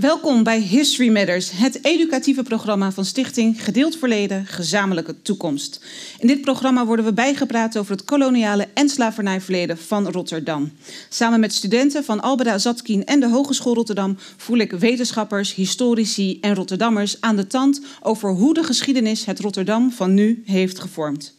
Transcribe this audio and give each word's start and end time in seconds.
Welkom 0.00 0.42
bij 0.42 0.60
History 0.60 1.12
Matters, 1.12 1.50
het 1.50 1.84
educatieve 1.84 2.42
programma 2.42 2.92
van 2.92 3.04
Stichting 3.04 3.64
Gedeeld 3.64 3.96
Verleden, 3.96 4.46
Gezamenlijke 4.46 5.22
Toekomst. 5.22 5.84
In 6.18 6.26
dit 6.26 6.40
programma 6.40 6.86
worden 6.86 7.04
we 7.04 7.12
bijgepraat 7.12 7.76
over 7.76 7.92
het 7.92 8.04
koloniale 8.04 8.68
en 8.74 8.88
slavernijverleden 8.88 9.78
van 9.78 10.08
Rotterdam. 10.08 10.72
Samen 11.08 11.40
met 11.40 11.54
studenten 11.54 12.04
van 12.04 12.20
Albeda 12.20 12.58
Zatkin 12.58 13.04
en 13.04 13.20
de 13.20 13.28
Hogeschool 13.28 13.74
Rotterdam 13.74 14.18
voel 14.36 14.58
ik 14.58 14.72
wetenschappers, 14.72 15.54
historici 15.54 16.38
en 16.40 16.54
Rotterdammers 16.54 17.20
aan 17.20 17.36
de 17.36 17.46
tand 17.46 17.80
over 18.02 18.30
hoe 18.30 18.54
de 18.54 18.64
geschiedenis 18.64 19.24
het 19.24 19.40
Rotterdam 19.40 19.92
van 19.92 20.14
nu 20.14 20.42
heeft 20.46 20.80
gevormd. 20.80 21.34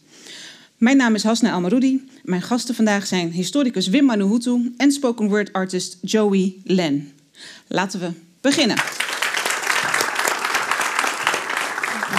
Mijn 0.76 0.96
naam 0.96 1.14
is 1.14 1.22
Hasna 1.22 1.52
Almaroudi. 1.52 2.08
Mijn 2.22 2.42
gasten 2.42 2.74
vandaag 2.74 3.06
zijn 3.06 3.30
historicus 3.30 3.88
Wim 3.88 4.04
Manuhutu 4.04 4.72
en 4.76 4.92
spoken 4.92 5.28
word 5.28 5.52
artist 5.52 5.98
Joey 6.00 6.54
Len. 6.64 7.12
Laten 7.68 8.00
we 8.00 8.10
beginnen. 8.42 8.76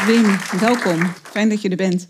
Wim, 0.05 0.59
welkom. 0.59 1.13
Fijn 1.31 1.49
dat 1.49 1.61
je 1.61 1.69
er 1.69 1.75
bent. 1.75 2.07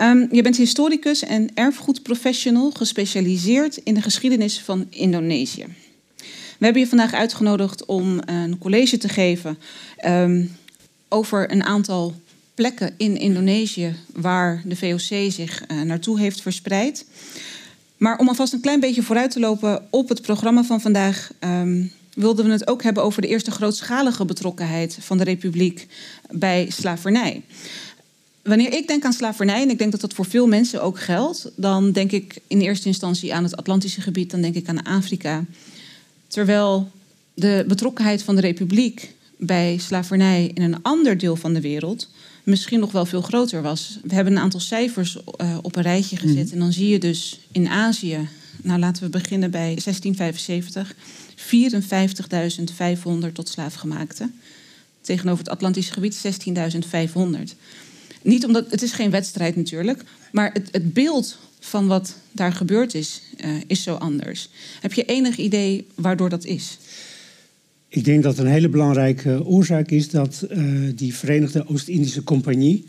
Um, 0.00 0.28
je 0.32 0.42
bent 0.42 0.56
historicus 0.56 1.22
en 1.22 1.50
erfgoedprofessional 1.54 2.70
gespecialiseerd 2.70 3.76
in 3.76 3.94
de 3.94 4.02
geschiedenis 4.02 4.60
van 4.60 4.86
Indonesië. 4.90 5.66
We 6.58 6.64
hebben 6.64 6.82
je 6.82 6.88
vandaag 6.88 7.12
uitgenodigd 7.12 7.84
om 7.84 8.18
een 8.24 8.58
college 8.58 8.98
te 8.98 9.08
geven 9.08 9.58
um, 10.06 10.56
over 11.08 11.52
een 11.52 11.64
aantal 11.64 12.14
plekken 12.54 12.94
in 12.96 13.16
Indonesië 13.16 13.94
waar 14.12 14.62
de 14.64 14.76
VOC 14.76 15.32
zich 15.32 15.62
uh, 15.70 15.82
naartoe 15.82 16.18
heeft 16.18 16.42
verspreid. 16.42 17.06
Maar 17.96 18.18
om 18.18 18.28
alvast 18.28 18.52
een 18.52 18.60
klein 18.60 18.80
beetje 18.80 19.02
vooruit 19.02 19.30
te 19.30 19.40
lopen 19.40 19.86
op 19.90 20.08
het 20.08 20.22
programma 20.22 20.64
van 20.64 20.80
vandaag, 20.80 21.30
um, 21.40 21.92
wilden 22.18 22.44
we 22.44 22.50
het 22.50 22.68
ook 22.68 22.82
hebben 22.82 23.02
over 23.02 23.22
de 23.22 23.28
eerste 23.28 23.50
grootschalige 23.50 24.24
betrokkenheid 24.24 24.98
van 25.00 25.18
de 25.18 25.24
Republiek 25.24 25.86
bij 26.30 26.70
slavernij. 26.70 27.42
Wanneer 28.42 28.72
ik 28.72 28.86
denk 28.86 29.04
aan 29.04 29.12
slavernij, 29.12 29.62
en 29.62 29.70
ik 29.70 29.78
denk 29.78 29.90
dat 29.90 30.00
dat 30.00 30.14
voor 30.14 30.24
veel 30.24 30.46
mensen 30.46 30.82
ook 30.82 31.00
geldt, 31.00 31.50
dan 31.56 31.92
denk 31.92 32.12
ik 32.12 32.38
in 32.46 32.60
eerste 32.60 32.86
instantie 32.86 33.34
aan 33.34 33.42
het 33.42 33.56
Atlantische 33.56 34.00
gebied, 34.00 34.30
dan 34.30 34.40
denk 34.40 34.54
ik 34.54 34.68
aan 34.68 34.82
Afrika. 34.82 35.44
Terwijl 36.26 36.90
de 37.34 37.64
betrokkenheid 37.68 38.22
van 38.22 38.34
de 38.34 38.40
Republiek 38.40 39.14
bij 39.36 39.78
slavernij 39.80 40.50
in 40.54 40.62
een 40.62 40.82
ander 40.82 41.18
deel 41.18 41.36
van 41.36 41.54
de 41.54 41.60
wereld 41.60 42.08
misschien 42.48 42.80
nog 42.80 42.92
wel 42.92 43.06
veel 43.06 43.22
groter 43.22 43.62
was. 43.62 43.98
We 44.02 44.14
hebben 44.14 44.32
een 44.32 44.42
aantal 44.42 44.60
cijfers 44.60 45.16
uh, 45.40 45.58
op 45.62 45.76
een 45.76 45.82
rijtje 45.82 46.16
gezet. 46.16 46.46
Mm. 46.46 46.52
En 46.52 46.58
dan 46.58 46.72
zie 46.72 46.88
je 46.88 46.98
dus 46.98 47.40
in 47.52 47.68
Azië, 47.68 48.28
nou 48.62 48.78
laten 48.78 49.02
we 49.02 49.08
beginnen 49.08 49.50
bij 49.50 49.60
1675, 49.60 50.94
54.500 51.38 53.32
tot 53.32 53.48
slaafgemaakte. 53.48 54.30
Tegenover 55.00 55.44
het 55.44 55.52
Atlantische 55.52 55.92
gebied 55.92 56.24
16.500. 56.26 57.56
Niet 58.22 58.44
omdat, 58.44 58.70
het 58.70 58.82
is 58.82 58.92
geen 58.92 59.10
wedstrijd 59.10 59.56
natuurlijk, 59.56 60.04
maar 60.32 60.52
het, 60.52 60.68
het 60.72 60.92
beeld 60.92 61.38
van 61.60 61.86
wat 61.86 62.16
daar 62.32 62.52
gebeurd 62.52 62.94
is, 62.94 63.22
uh, 63.44 63.50
is 63.66 63.82
zo 63.82 63.94
anders. 63.94 64.48
Heb 64.80 64.92
je 64.92 65.04
enig 65.04 65.36
idee 65.36 65.86
waardoor 65.94 66.28
dat 66.28 66.44
is? 66.44 66.78
Ik 67.88 68.04
denk 68.04 68.22
dat 68.22 68.38
een 68.38 68.46
hele 68.46 68.68
belangrijke 68.68 69.44
oorzaak 69.44 69.90
is 69.90 70.10
dat 70.10 70.46
uh, 70.50 70.92
die 70.94 71.14
Verenigde 71.14 71.68
Oost-Indische 71.68 72.22
Compagnie, 72.22 72.84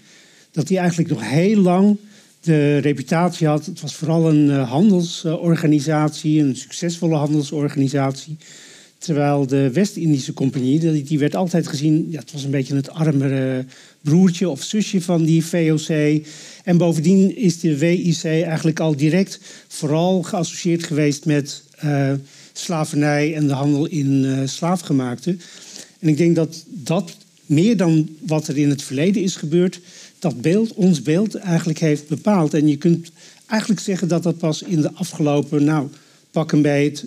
dat 0.51 0.67
die 0.67 0.77
eigenlijk 0.77 1.09
nog 1.09 1.29
heel 1.29 1.61
lang 1.61 1.97
de 2.41 2.77
reputatie 2.77 3.47
had. 3.47 3.65
Het 3.65 3.81
was 3.81 3.95
vooral 3.95 4.29
een 4.29 4.45
uh, 4.45 4.69
handelsorganisatie, 4.69 6.41
een 6.41 6.55
succesvolle 6.55 7.15
handelsorganisatie. 7.15 8.37
Terwijl 8.97 9.47
de 9.47 9.71
West-Indische 9.71 10.33
Compagnie, 10.33 11.03
die, 11.03 11.19
werd 11.19 11.35
altijd 11.35 11.67
gezien, 11.67 12.07
ja, 12.09 12.19
het 12.19 12.31
was 12.31 12.43
een 12.43 12.51
beetje 12.51 12.75
het 12.75 12.89
armere 12.89 13.65
broertje 14.01 14.49
of 14.49 14.63
zusje 14.63 15.01
van 15.01 15.23
die 15.23 15.45
VOC. 15.45 16.21
En 16.63 16.77
bovendien 16.77 17.35
is 17.35 17.59
de 17.59 17.77
WIC 17.77 18.23
eigenlijk 18.23 18.79
al 18.79 18.95
direct 18.95 19.39
vooral 19.67 20.21
geassocieerd 20.21 20.83
geweest 20.83 21.25
met 21.25 21.63
uh, 21.83 22.11
slavernij 22.53 23.35
en 23.35 23.47
de 23.47 23.53
handel 23.53 23.85
in 23.85 24.23
uh, 24.23 24.39
slaafgemaakte. 24.45 25.37
En 25.99 26.07
ik 26.07 26.17
denk 26.17 26.35
dat 26.35 26.65
dat 26.67 27.17
meer 27.45 27.77
dan 27.77 28.09
wat 28.19 28.47
er 28.47 28.57
in 28.57 28.69
het 28.69 28.83
verleden 28.83 29.21
is 29.21 29.35
gebeurd, 29.35 29.79
dat 30.19 30.41
beeld, 30.41 30.73
ons 30.73 31.01
beeld 31.01 31.35
eigenlijk 31.35 31.79
heeft 31.79 32.07
bepaald. 32.07 32.53
En 32.53 32.67
je 32.67 32.77
kunt 32.77 33.11
eigenlijk 33.45 33.81
zeggen 33.81 34.07
dat 34.07 34.23
dat 34.23 34.37
pas 34.37 34.61
in 34.61 34.81
de 34.81 34.93
afgelopen, 34.93 35.63
nou, 35.63 35.87
pak 36.31 36.51
een 36.51 36.61
beet, 36.61 37.05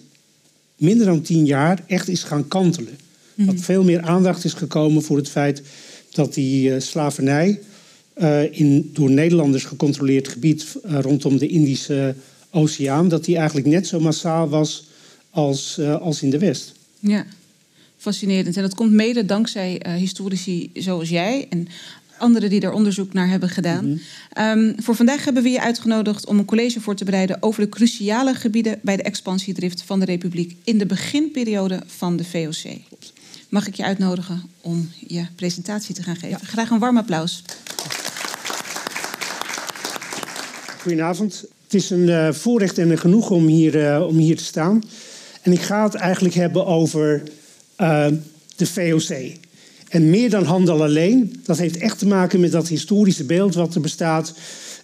minder 0.77 1.07
dan 1.07 1.23
tien 1.23 1.47
jaar 1.47 1.85
echt 1.87 2.09
is 2.09 2.23
gaan 2.23 2.49
kantelen. 2.49 2.99
Mm. 3.35 3.47
Dat 3.47 3.61
veel 3.61 3.85
meer 3.85 4.01
aandacht 4.01 4.45
is 4.45 4.53
gekomen 4.53 5.03
voor 5.03 5.17
het 5.17 5.29
feit 5.29 5.63
dat 6.11 6.35
die 6.35 6.71
uh, 6.71 6.81
slavernij 6.81 7.61
uh, 8.19 8.59
in 8.59 8.91
door 8.93 9.11
Nederlanders 9.11 9.65
gecontroleerd 9.65 10.29
gebied 10.29 10.67
uh, 10.87 10.99
rondom 11.01 11.39
de 11.39 11.49
Indische 11.49 12.15
Oceaan, 12.51 13.09
dat 13.09 13.25
die 13.25 13.37
eigenlijk 13.37 13.67
net 13.67 13.87
zo 13.87 14.01
massaal 14.01 14.49
was 14.49 14.85
als, 15.31 15.81
als 15.81 16.23
in 16.23 16.31
de 16.31 16.39
West. 16.39 16.75
Ja, 16.99 17.27
fascinerend. 17.97 18.57
En 18.57 18.63
dat 18.63 18.75
komt 18.75 18.93
mede 18.93 19.25
dankzij 19.25 19.83
historici 19.99 20.71
zoals 20.75 21.09
jij 21.09 21.47
en 21.51 21.69
anderen 22.23 22.51
die 22.51 22.61
er 22.61 22.73
onderzoek 22.73 23.13
naar 23.13 23.29
hebben 23.29 23.49
gedaan. 23.49 23.85
Mm 23.85 24.01
-hmm. 24.33 24.69
um, 24.69 24.75
voor 24.83 24.95
vandaag 24.95 25.25
hebben 25.25 25.43
we 25.43 25.49
je 25.49 25.61
uitgenodigd 25.61 26.27
om 26.27 26.39
een 26.39 26.45
college 26.45 26.81
voor 26.81 26.95
te 26.95 27.05
bereiden 27.05 27.43
over 27.43 27.63
de 27.63 27.69
cruciale 27.69 28.35
gebieden 28.35 28.79
bij 28.83 28.97
de 28.97 29.03
expansiedrift 29.03 29.83
van 29.83 30.01
de 30.01 30.05
Republiek 30.05 30.57
in 30.65 30.79
de 30.79 30.87
beginperiode 30.87 31.83
van 31.87 32.17
de 32.17 32.25
VOC. 32.25 32.73
Mag 33.49 33.67
ik 33.67 33.75
je 33.75 33.85
uitnodigen 33.85 34.43
om 34.61 34.91
je 35.07 35.27
presentatie 35.37 35.95
te 35.95 36.03
gaan 36.03 36.17
geven? 36.17 36.29
Ja. 36.29 36.47
Graag 36.47 36.71
een 36.71 36.79
warm 36.79 36.97
applaus. 36.97 37.43
Goedenavond. 40.81 41.45
Het 41.65 41.75
is 41.75 41.91
een 41.91 42.09
uh, 42.09 42.33
voorrecht 42.33 42.79
en 42.79 42.91
een 42.91 42.99
genoeg 42.99 43.31
om 43.31 43.47
hier, 43.47 43.75
uh, 43.75 44.07
om 44.07 44.17
hier 44.17 44.37
te 44.37 44.45
staan. 44.45 44.83
En 45.43 45.53
ik 45.53 45.61
ga 45.61 45.83
het 45.85 45.95
eigenlijk 45.95 46.35
hebben 46.35 46.67
over 46.67 47.23
uh, 47.79 48.07
de 48.57 48.67
VOC. 48.67 49.37
En 49.93 50.11
meer 50.11 50.31
dan 50.31 50.45
handel 50.45 50.83
alleen. 50.83 51.41
Dat 51.45 51.59
heeft 51.59 51.77
echt 51.77 51.99
te 51.99 52.07
maken 52.07 52.41
met 52.41 52.53
dat 52.53 52.69
historische 52.69 53.25
beeld 53.25 53.55
wat 53.55 53.75
er 53.75 53.81
bestaat. 53.81 54.35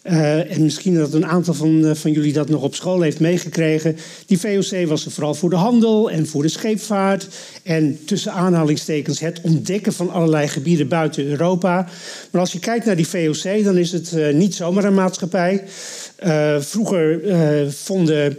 Uh, 0.04 0.52
en 0.52 0.62
misschien 0.62 0.94
dat 0.94 1.12
een 1.12 1.26
aantal 1.26 1.54
van, 1.54 1.84
uh, 1.84 1.94
van 1.94 2.12
jullie 2.12 2.32
dat 2.32 2.48
nog 2.48 2.62
op 2.62 2.74
school 2.74 3.00
heeft 3.00 3.20
meegekregen. 3.20 3.96
Die 4.26 4.38
VOC 4.38 4.86
was 4.86 5.04
er 5.04 5.10
vooral 5.10 5.34
voor 5.34 5.50
de 5.50 5.56
handel 5.56 6.10
en 6.10 6.26
voor 6.26 6.42
de 6.42 6.48
scheepvaart. 6.48 7.28
En 7.62 7.98
tussen 8.04 8.32
aanhalingstekens 8.32 9.20
het 9.20 9.40
ontdekken 9.42 9.92
van 9.92 10.10
allerlei 10.10 10.48
gebieden 10.48 10.88
buiten 10.88 11.26
Europa. 11.26 11.88
Maar 12.30 12.40
als 12.40 12.52
je 12.52 12.58
kijkt 12.58 12.86
naar 12.86 12.96
die 12.96 13.08
VOC, 13.08 13.64
dan 13.64 13.76
is 13.76 13.92
het 13.92 14.12
uh, 14.12 14.34
niet 14.34 14.54
zomaar 14.54 14.84
een 14.84 14.94
maatschappij. 14.94 15.64
vroeger 16.58 17.20
vonden 17.72 18.36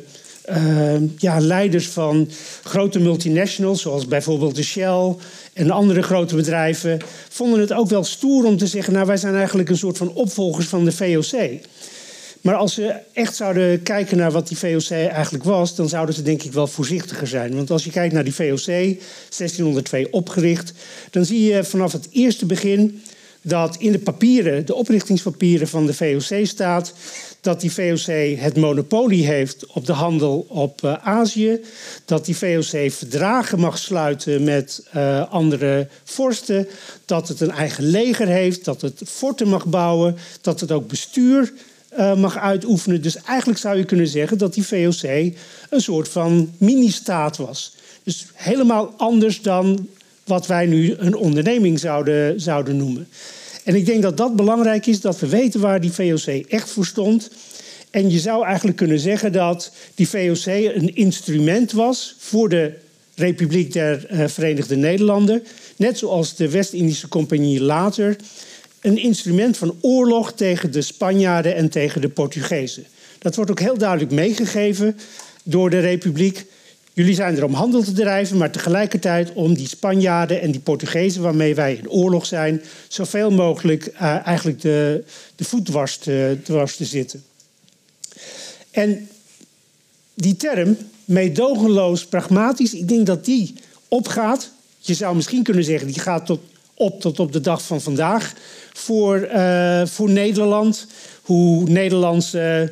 ja, 1.18 1.40
leiders 1.40 1.88
van 1.88 2.30
grote 2.64 3.00
multinationals, 3.00 3.82
zoals 3.82 4.08
bijvoorbeeld 4.08 4.56
de 4.56 4.64
Shell 4.64 5.16
en 5.54 5.72
andere 5.72 6.02
grote 6.02 6.36
bedrijven 6.36 7.00
vonden 7.30 7.60
het 7.60 7.74
ook 7.74 7.90
wel 7.90 8.04
stoer 8.04 8.46
om 8.46 8.58
te 8.58 8.68
zeggen: 8.68 8.94
Nou, 8.94 9.06
wij 9.06 9.18
zijn 9.18 9.36
eigenlijk 9.36 9.70
een 9.70 9.78
soort 9.78 9.98
van 9.98 10.14
opvolgers 10.14 10.68
van 10.68 10.86
de 10.86 10.92
VOC. 10.92 11.60
Maar 12.42 12.56
als 12.56 12.74
ze 12.74 12.96
echt 13.14 13.36
zouden 13.36 13.84
kijken 13.84 14.18
naar 14.18 14.32
wat 14.32 14.48
die 14.48 14.58
VOC 14.58 14.90
eigenlijk 14.92 15.44
was, 15.44 15.76
dan 15.76 15.90
zouden 15.90 16.16
ze 16.16 16.22
denk 16.22 16.44
ik 16.44 16.54
wel 16.54 16.68
voorzichtiger 16.68 17.28
zijn. 17.28 17.56
Want 17.56 17.72
als 17.72 17.84
je 17.84 17.92
kijkt 17.92 18.14
naar 18.14 18.24
die 18.24 18.36
VOC, 18.36 18.66
1602 18.66 20.12
opgericht, 20.14 20.74
dan 21.10 21.26
zie 21.26 21.44
je 21.44 21.64
vanaf 21.64 21.92
het 21.92 22.08
eerste 22.12 22.46
begin 22.46 23.02
dat 23.42 23.76
in 23.80 23.92
de 23.92 24.00
papieren, 24.00 24.66
de 24.66 24.76
oprichtingspapieren 24.76 25.68
van 25.68 25.86
de 25.86 25.94
VOC 25.94 26.46
staat 26.46 26.94
dat 27.42 27.62
die 27.62 27.72
VOC 27.72 28.38
het 28.40 28.58
monopolie 28.58 29.26
heeft 29.26 29.66
op 29.66 29.86
de 29.86 29.94
handel 29.94 30.46
op 30.50 30.82
uh, 30.82 30.94
Azië, 31.04 31.60
dat 32.06 32.26
die 32.26 32.38
VOC 32.38 32.92
verdragen 32.92 33.60
mag 33.60 33.78
sluiten 33.78 34.44
met 34.44 34.88
uh, 34.96 35.32
andere 35.32 35.88
vorsten, 36.04 36.68
dat 37.06 37.28
het 37.28 37.42
een 37.42 37.52
eigen 37.52 37.84
leger 37.84 38.28
heeft, 38.28 38.66
dat 38.66 38.82
het 38.82 39.02
forten 39.06 39.48
mag 39.48 39.66
bouwen, 39.66 40.16
dat 40.42 40.60
het 40.60 40.72
ook 40.72 40.88
bestuur 40.88 41.54
uh, 41.98 42.16
mag 42.16 42.38
uitoefenen. 42.38 43.02
Dus 43.02 43.16
eigenlijk 43.24 43.60
zou 43.60 43.78
je 43.78 43.86
kunnen 43.86 44.08
zeggen 44.08 44.38
dat 44.38 44.54
die 44.54 44.68
VOC 44.68 45.04
een 45.70 45.82
soort 45.82 46.10
van 46.10 46.54
mini-staat 46.58 47.38
was. 47.38 47.76
Dus 48.04 48.26
helemaal 48.34 48.94
anders 48.98 49.42
dan 49.42 49.88
wat 50.30 50.48
wij 50.48 50.66
nu 50.66 50.96
een 50.98 51.16
onderneming 51.16 51.80
zouden, 51.80 52.42
zouden 52.42 52.78
noemen. 52.78 53.08
En 53.64 53.76
ik 53.76 53.86
denk 53.86 54.02
dat 54.02 54.18
dat 54.18 54.36
belangrijk 54.36 54.86
is, 54.86 55.02
dat 55.02 55.20
we 55.20 55.28
weten 55.28 55.60
waar 55.60 55.82
die 55.82 55.92
VOC 55.92 56.46
echt 56.48 56.70
voor 56.70 56.86
stond. 56.86 57.30
En 57.90 58.10
je 58.10 58.20
zou 58.20 58.46
eigenlijk 58.46 58.78
kunnen 58.78 59.00
zeggen 59.00 59.32
dat 59.32 59.72
die 59.96 60.10
VOC 60.10 60.46
een 60.46 60.96
instrument 60.96 61.72
was 61.72 62.16
voor 62.18 62.50
de 62.50 62.74
Republiek 63.16 63.74
der 63.74 64.08
uh, 64.12 64.28
Verenigde 64.28 64.76
Nederlanden. 64.76 65.44
Net 65.76 65.98
zoals 65.98 66.36
de 66.36 66.50
West-Indische 66.50 67.08
Compagnie 67.08 67.62
later. 67.62 68.16
Een 68.82 68.98
instrument 68.98 69.58
van 69.58 69.76
oorlog 69.82 70.34
tegen 70.34 70.72
de 70.72 70.82
Spanjaarden 70.82 71.56
en 71.56 71.70
tegen 71.70 72.02
de 72.02 72.10
Portugezen. 72.10 72.86
Dat 73.20 73.36
wordt 73.36 73.52
ook 73.52 73.60
heel 73.60 73.78
duidelijk 73.78 74.12
meegegeven 74.12 74.98
door 75.44 75.70
de 75.70 75.80
Republiek. 75.80 76.46
Jullie 77.00 77.16
zijn 77.16 77.38
er 77.38 77.44
om 77.44 77.54
handel 77.54 77.84
te 77.84 77.92
drijven, 77.92 78.38
maar 78.38 78.52
tegelijkertijd 78.52 79.34
om 79.34 79.54
die 79.54 79.68
Spanjaarden 79.68 80.42
en 80.42 80.52
die 80.52 80.60
Portugezen 80.60 81.22
waarmee 81.22 81.56
wij 81.56 81.74
in 81.74 81.90
oorlog 81.90 82.26
zijn, 82.26 82.62
zoveel 82.88 83.32
mogelijk 83.32 83.88
uh, 83.94 84.26
eigenlijk 84.28 84.62
de, 84.62 85.04
de 85.36 85.44
voet 85.44 85.66
dwars 85.66 85.98
te, 85.98 86.38
zitten. 86.78 87.24
En 88.72 89.10
die 90.14 90.36
term, 90.36 90.78
meedogenloos 91.06 92.06
pragmatisch, 92.06 92.74
ik 92.74 92.88
denk 92.88 93.06
dat 93.06 93.26
die 93.26 93.54
opgaat. 93.88 94.52
Je 94.80 94.94
zou 94.94 95.16
misschien 95.16 95.44
kunnen 95.44 95.64
zeggen, 95.64 95.88
die 95.88 96.00
gaat 96.00 96.26
tot, 96.26 96.40
op 96.74 97.02
tot 97.02 97.20
op 97.20 97.32
de 97.32 97.42
dag 97.42 97.62
van 97.62 97.82
vandaag 97.82 98.34
voor, 98.74 99.30
uh, 99.34 99.86
voor 99.86 100.10
Nederland. 100.10 100.88
Hoe 101.22 101.70
Nederlandse 101.70 102.72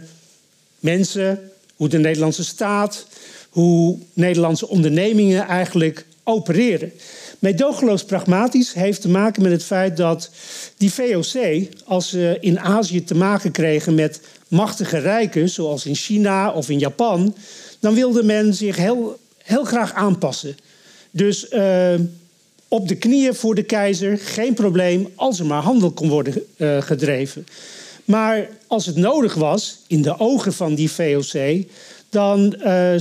mensen, 0.80 1.52
hoe 1.76 1.90
de 1.90 2.00
Nederlandse 2.00 2.44
staat, 2.44 3.06
hoe 3.50 3.98
Nederlandse 4.14 4.68
ondernemingen 4.68 5.48
eigenlijk 5.48 6.06
opereren. 6.24 6.92
Meedogenloos 7.40 8.04
pragmatisch 8.04 8.74
heeft 8.74 9.02
te 9.02 9.10
maken 9.10 9.42
met 9.42 9.52
het 9.52 9.64
feit 9.64 9.98
dat 9.98 10.30
die 10.78 10.94
VOC, 10.94 11.68
als 11.86 12.10
ze 12.10 12.38
in 12.40 12.60
Azië 12.60 13.04
te 13.04 13.16
maken 13.16 13.52
kregen 13.52 13.96
met 13.96 14.22
machtige 14.48 14.98
rijken, 14.98 15.50
zoals 15.50 15.86
in 15.86 15.96
China 15.96 16.52
of 16.52 16.70
in 16.70 16.80
Japan, 16.80 17.36
dan 17.80 17.94
wilde 17.94 18.24
men 18.24 18.54
zich 18.54 18.76
heel, 18.76 19.20
heel 19.44 19.64
graag 19.64 19.94
aanpassen. 19.94 20.58
Dus 21.12 21.52
uh, 21.52 21.94
op 22.68 22.88
de 22.88 22.96
knieën 22.96 23.36
voor 23.36 23.56
de 23.56 23.64
keizer, 23.64 24.18
geen 24.18 24.54
probleem, 24.54 25.08
als 25.16 25.40
er 25.40 25.46
maar 25.46 25.62
handel 25.62 25.92
kon 25.92 26.10
worden 26.10 26.44
uh, 26.58 26.82
gedreven. 26.82 27.46
Maar 28.06 28.50
als 28.68 28.86
het 28.86 28.96
nodig 28.96 29.34
was, 29.34 29.80
in 29.88 30.02
de 30.02 30.20
ogen 30.20 30.54
van 30.54 30.76
die 30.76 30.92
VOC, 30.92 31.66
dan 32.10 32.56
uh, 32.66 32.92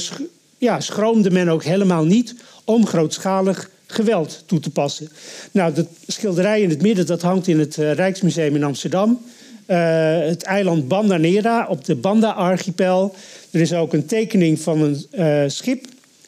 ja, 0.58 0.80
schroomde 0.80 1.30
men 1.30 1.48
ook 1.48 1.64
helemaal 1.64 2.04
niet 2.04 2.34
om 2.64 2.86
grootschalig 2.86 3.70
geweld 3.86 4.42
toe 4.46 4.60
te 4.60 4.70
passen. 4.70 5.08
Nou, 5.50 5.72
dat 5.72 5.86
schilderij 6.06 6.60
in 6.60 6.70
het 6.70 6.82
midden 6.82 7.06
dat 7.06 7.22
hangt 7.22 7.48
in 7.48 7.58
het 7.58 7.76
uh, 7.76 7.92
Rijksmuseum 7.92 8.54
in 8.54 8.64
Amsterdam. 8.64 9.20
Uh, 9.66 9.76
het 10.18 10.42
eiland 10.42 10.88
Banda 10.88 11.16
Nera 11.16 11.66
op 11.68 11.84
de 11.84 11.94
Banda-archipel. 11.94 13.14
Er 13.50 13.60
is 13.60 13.72
ook 13.72 13.92
een 13.92 14.06
tekening 14.06 14.60
van 14.60 14.80
een 14.80 15.06
uh, 15.18 15.42
schip, 15.46 15.84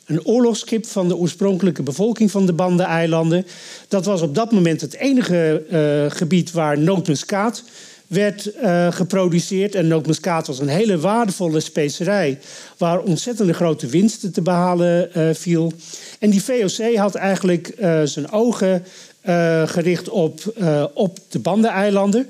een 0.06 0.24
oorlogsschip 0.24 0.86
van 0.86 1.08
de 1.08 1.16
oorspronkelijke 1.16 1.82
bevolking 1.82 2.30
van 2.30 2.46
de 2.46 2.52
Banda-eilanden. 2.52 3.46
Dat 3.88 4.04
was 4.04 4.22
op 4.22 4.34
dat 4.34 4.52
moment 4.52 4.80
het 4.80 4.94
enige 4.94 5.62
gebied 6.08 6.50
waar 6.50 6.78
nootmuskaat 6.78 7.62
werd 8.08 8.50
uh, 8.62 8.92
geproduceerd. 8.92 9.74
En 9.74 9.86
nootmuskaat 9.86 10.46
was 10.46 10.58
een 10.58 10.68
hele 10.68 10.98
waardevolle 10.98 11.60
specerij... 11.60 12.38
waar 12.76 13.00
ontzettende 13.00 13.52
grote 13.52 13.86
winsten 13.86 14.32
te 14.32 14.42
behalen 14.42 15.10
uh, 15.16 15.34
viel. 15.34 15.72
En 16.18 16.30
die 16.30 16.44
VOC 16.44 16.96
had 16.96 17.14
eigenlijk 17.14 17.72
uh, 17.78 18.02
zijn 18.02 18.30
ogen 18.30 18.84
gericht 19.64 20.08
op, 20.08 20.40
op 20.94 21.18
de 21.28 21.38
Bandeneilanden. 21.38 22.28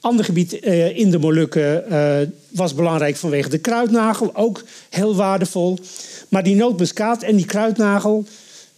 Ander 0.00 0.24
gebied 0.24 0.52
in 0.94 1.10
de 1.10 1.18
Molukken 1.18 1.84
was 2.48 2.74
belangrijk 2.74 3.16
vanwege 3.16 3.48
de 3.48 3.58
kruidnagel. 3.58 4.36
Ook 4.36 4.64
heel 4.90 5.16
waardevol. 5.16 5.78
Maar 6.28 6.42
die 6.42 6.54
nootmuskaat 6.54 7.22
en 7.22 7.36
die 7.36 7.46
kruidnagel... 7.46 8.24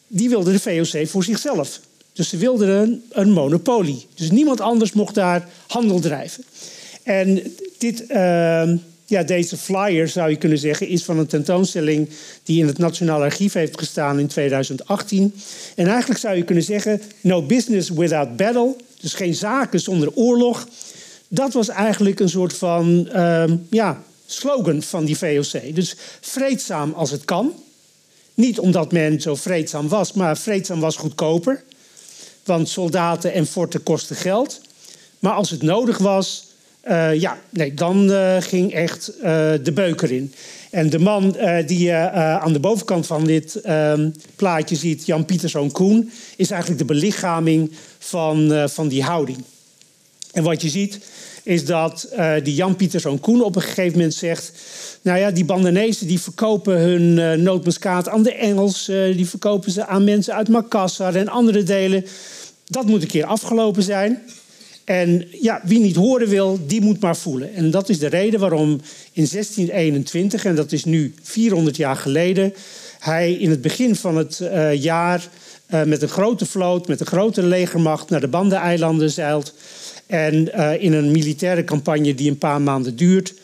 die 0.07 0.29
wilde 0.29 0.53
de 0.53 0.61
VOC 0.61 1.09
voor 1.09 1.25
zichzelf. 1.25 1.81
Dus 2.15 2.29
ze 2.29 2.37
wilden 2.37 3.03
een, 3.11 3.33
monopolie. 3.33 4.07
Dus 4.15 4.31
niemand 4.31 4.61
anders 4.61 4.93
mocht 4.93 5.15
daar 5.15 5.49
handel 5.67 6.01
drijven. 6.01 6.45
En 7.03 7.55
dit, 7.79 8.05
uh, 8.11 8.73
ja, 9.07 9.23
deze 9.23 9.57
flyer, 9.57 10.09
zou 10.09 10.31
je 10.31 10.37
kunnen 10.37 10.59
zeggen, 10.59 10.89
is 10.89 11.05
van 11.05 11.19
een 11.19 11.27
tentoonstelling 11.27 12.09
die 12.43 12.61
in 12.61 12.67
het 12.67 12.79
Nationaal 12.79 13.23
Archief 13.23 13.53
heeft 13.53 13.79
gestaan 13.79 14.19
in 14.19 14.27
2018. 14.27 15.35
En 15.77 15.87
eigenlijk 15.87 16.21
zou 16.21 16.37
je 16.37 16.45
kunnen 16.45 16.65
zeggen: 16.65 17.01
No 17.21 17.43
business 17.43 17.91
without 17.91 18.37
battle. 18.37 18.77
Dus 19.01 19.15
geen 19.15 19.35
zaken 19.35 19.81
zonder 19.81 20.15
oorlog. 20.15 20.69
Dat 21.29 21.53
was 21.53 21.69
eigenlijk 21.69 22.21
een 22.21 22.29
soort 22.29 22.53
van 22.53 23.09
uh, 23.15 23.45
ja, 23.71 24.03
slogan 24.27 24.83
van 24.83 25.05
die 25.05 25.19
VOC. 25.19 25.75
Dus 25.75 25.97
vreedzaam 26.21 26.93
als 26.93 27.11
het 27.11 27.25
kan. 27.25 27.53
Niet 28.35 28.59
omdat 28.59 28.93
men 28.93 29.21
zo 29.21 29.35
vreedzaam 29.35 29.89
was, 29.89 30.13
maar 30.13 30.39
vreedzaam 30.39 30.81
was 30.81 30.97
goedkoper. 30.97 31.63
Want 32.45 32.69
soldaten 32.69 33.33
en 33.33 33.47
forten 33.47 33.83
kosten 33.83 34.17
geld. 34.17 34.61
Maar 35.19 35.33
als 35.33 35.51
het 35.51 35.63
nodig 35.63 35.99
was, 35.99 36.47
uh, 36.89 37.21
ja, 37.21 37.39
nee, 37.51 37.75
dan 37.75 38.11
uh, 38.11 38.37
ging 38.41 38.73
echt 38.73 39.13
uh, 39.17 39.23
de 39.63 39.73
beuker 39.75 40.13
in. 40.13 40.35
En 40.71 40.91
de 40.91 40.99
man 40.99 41.37
die 41.67 41.79
je 41.79 42.11
aan 42.41 42.53
de 42.53 42.61
bovenkant 42.61 43.07
van 43.07 43.25
dit 43.25 43.55
ehm, 43.55 44.11
plaatje 44.37 44.77
ziet, 44.77 45.07
Jan 45.07 45.25
Pieterszoon 45.25 45.71
Koen, 45.73 46.11
is 46.37 46.51
eigenlijk 46.51 46.81
de 46.81 46.95
belichaming 46.95 47.73
van, 47.99 48.69
van 48.69 48.89
die 48.89 49.03
houding. 49.03 49.45
En 50.33 50.43
wat 50.43 50.63
je 50.63 50.69
ziet, 50.69 50.99
is 51.43 51.65
dat 51.65 52.09
die 52.43 52.55
Jan 52.55 52.77
Pieterszoon 52.77 53.21
Koen 53.21 53.43
op 53.43 53.57
een 53.57 53.63
gegeven 53.63 53.93
moment 53.93 54.15
zegt... 54.15 54.53
nou 55.05 55.19
ja, 55.19 55.31
die 55.31 55.45
Bandanezen 55.45 56.07
die 56.07 56.21
verkopen 56.21 56.79
hun 56.79 57.43
nootmuskaat 57.43 58.09
aan 58.09 58.23
de 58.23 58.35
Engels... 58.35 58.85
die 58.87 59.29
verkopen 59.29 59.71
ze 59.71 59.87
aan 59.87 60.05
mensen 60.05 60.35
uit 60.35 60.49
Makassar 60.49 61.15
en 61.15 61.29
andere 61.29 61.63
delen 61.63 62.05
dat 62.67 62.87
moet 62.87 63.03
een 63.03 63.09
keer 63.09 63.25
afgelopen 63.25 63.83
zijn. 63.83 64.23
En 64.85 65.27
ja, 65.41 65.61
wie 65.65 65.81
niet 65.81 65.97
horen 65.97 66.29
wil, 66.29 66.59
die 66.67 66.81
moet 66.81 67.01
maar 67.01 67.17
voelen. 67.17 67.55
En 67.55 67.71
dat 67.71 67.89
is 67.89 67.99
de 67.99 68.07
reden 68.07 68.41
waarom 68.41 68.71
in 69.13 69.29
1621, 69.31 70.45
en 70.45 70.55
dat 70.55 70.73
is 70.73 70.85
nu 70.85 71.15
400 71.23 71.77
jaar 71.77 71.97
geleden, 71.97 72.55
hij 72.99 73.33
in 73.33 73.51
het 73.51 73.61
begin 73.61 73.97
van 73.97 74.17
het 74.17 74.39
uh, 74.43 74.75
jaar 74.83 75.29
uh, 75.71 75.83
met 75.83 76.03
een 76.03 76.09
grote 76.09 76.47
vloot, 76.47 76.89
met 76.89 77.01
een 77.01 77.07
grote 77.07 77.43
legermacht 77.43 78.11
naar 78.11 78.21
de 78.21 78.29
Banda-eilanden 78.29 79.11
zeilt. 79.11 79.55
En 80.07 80.35
uh, 80.35 80.83
in 80.83 80.93
een 80.93 81.11
militaire 81.11 81.65
campagne 81.65 82.15
die 82.15 82.31
een 82.31 82.39
paar 82.39 82.61
maanden 82.61 82.97
duurt, 82.97 83.35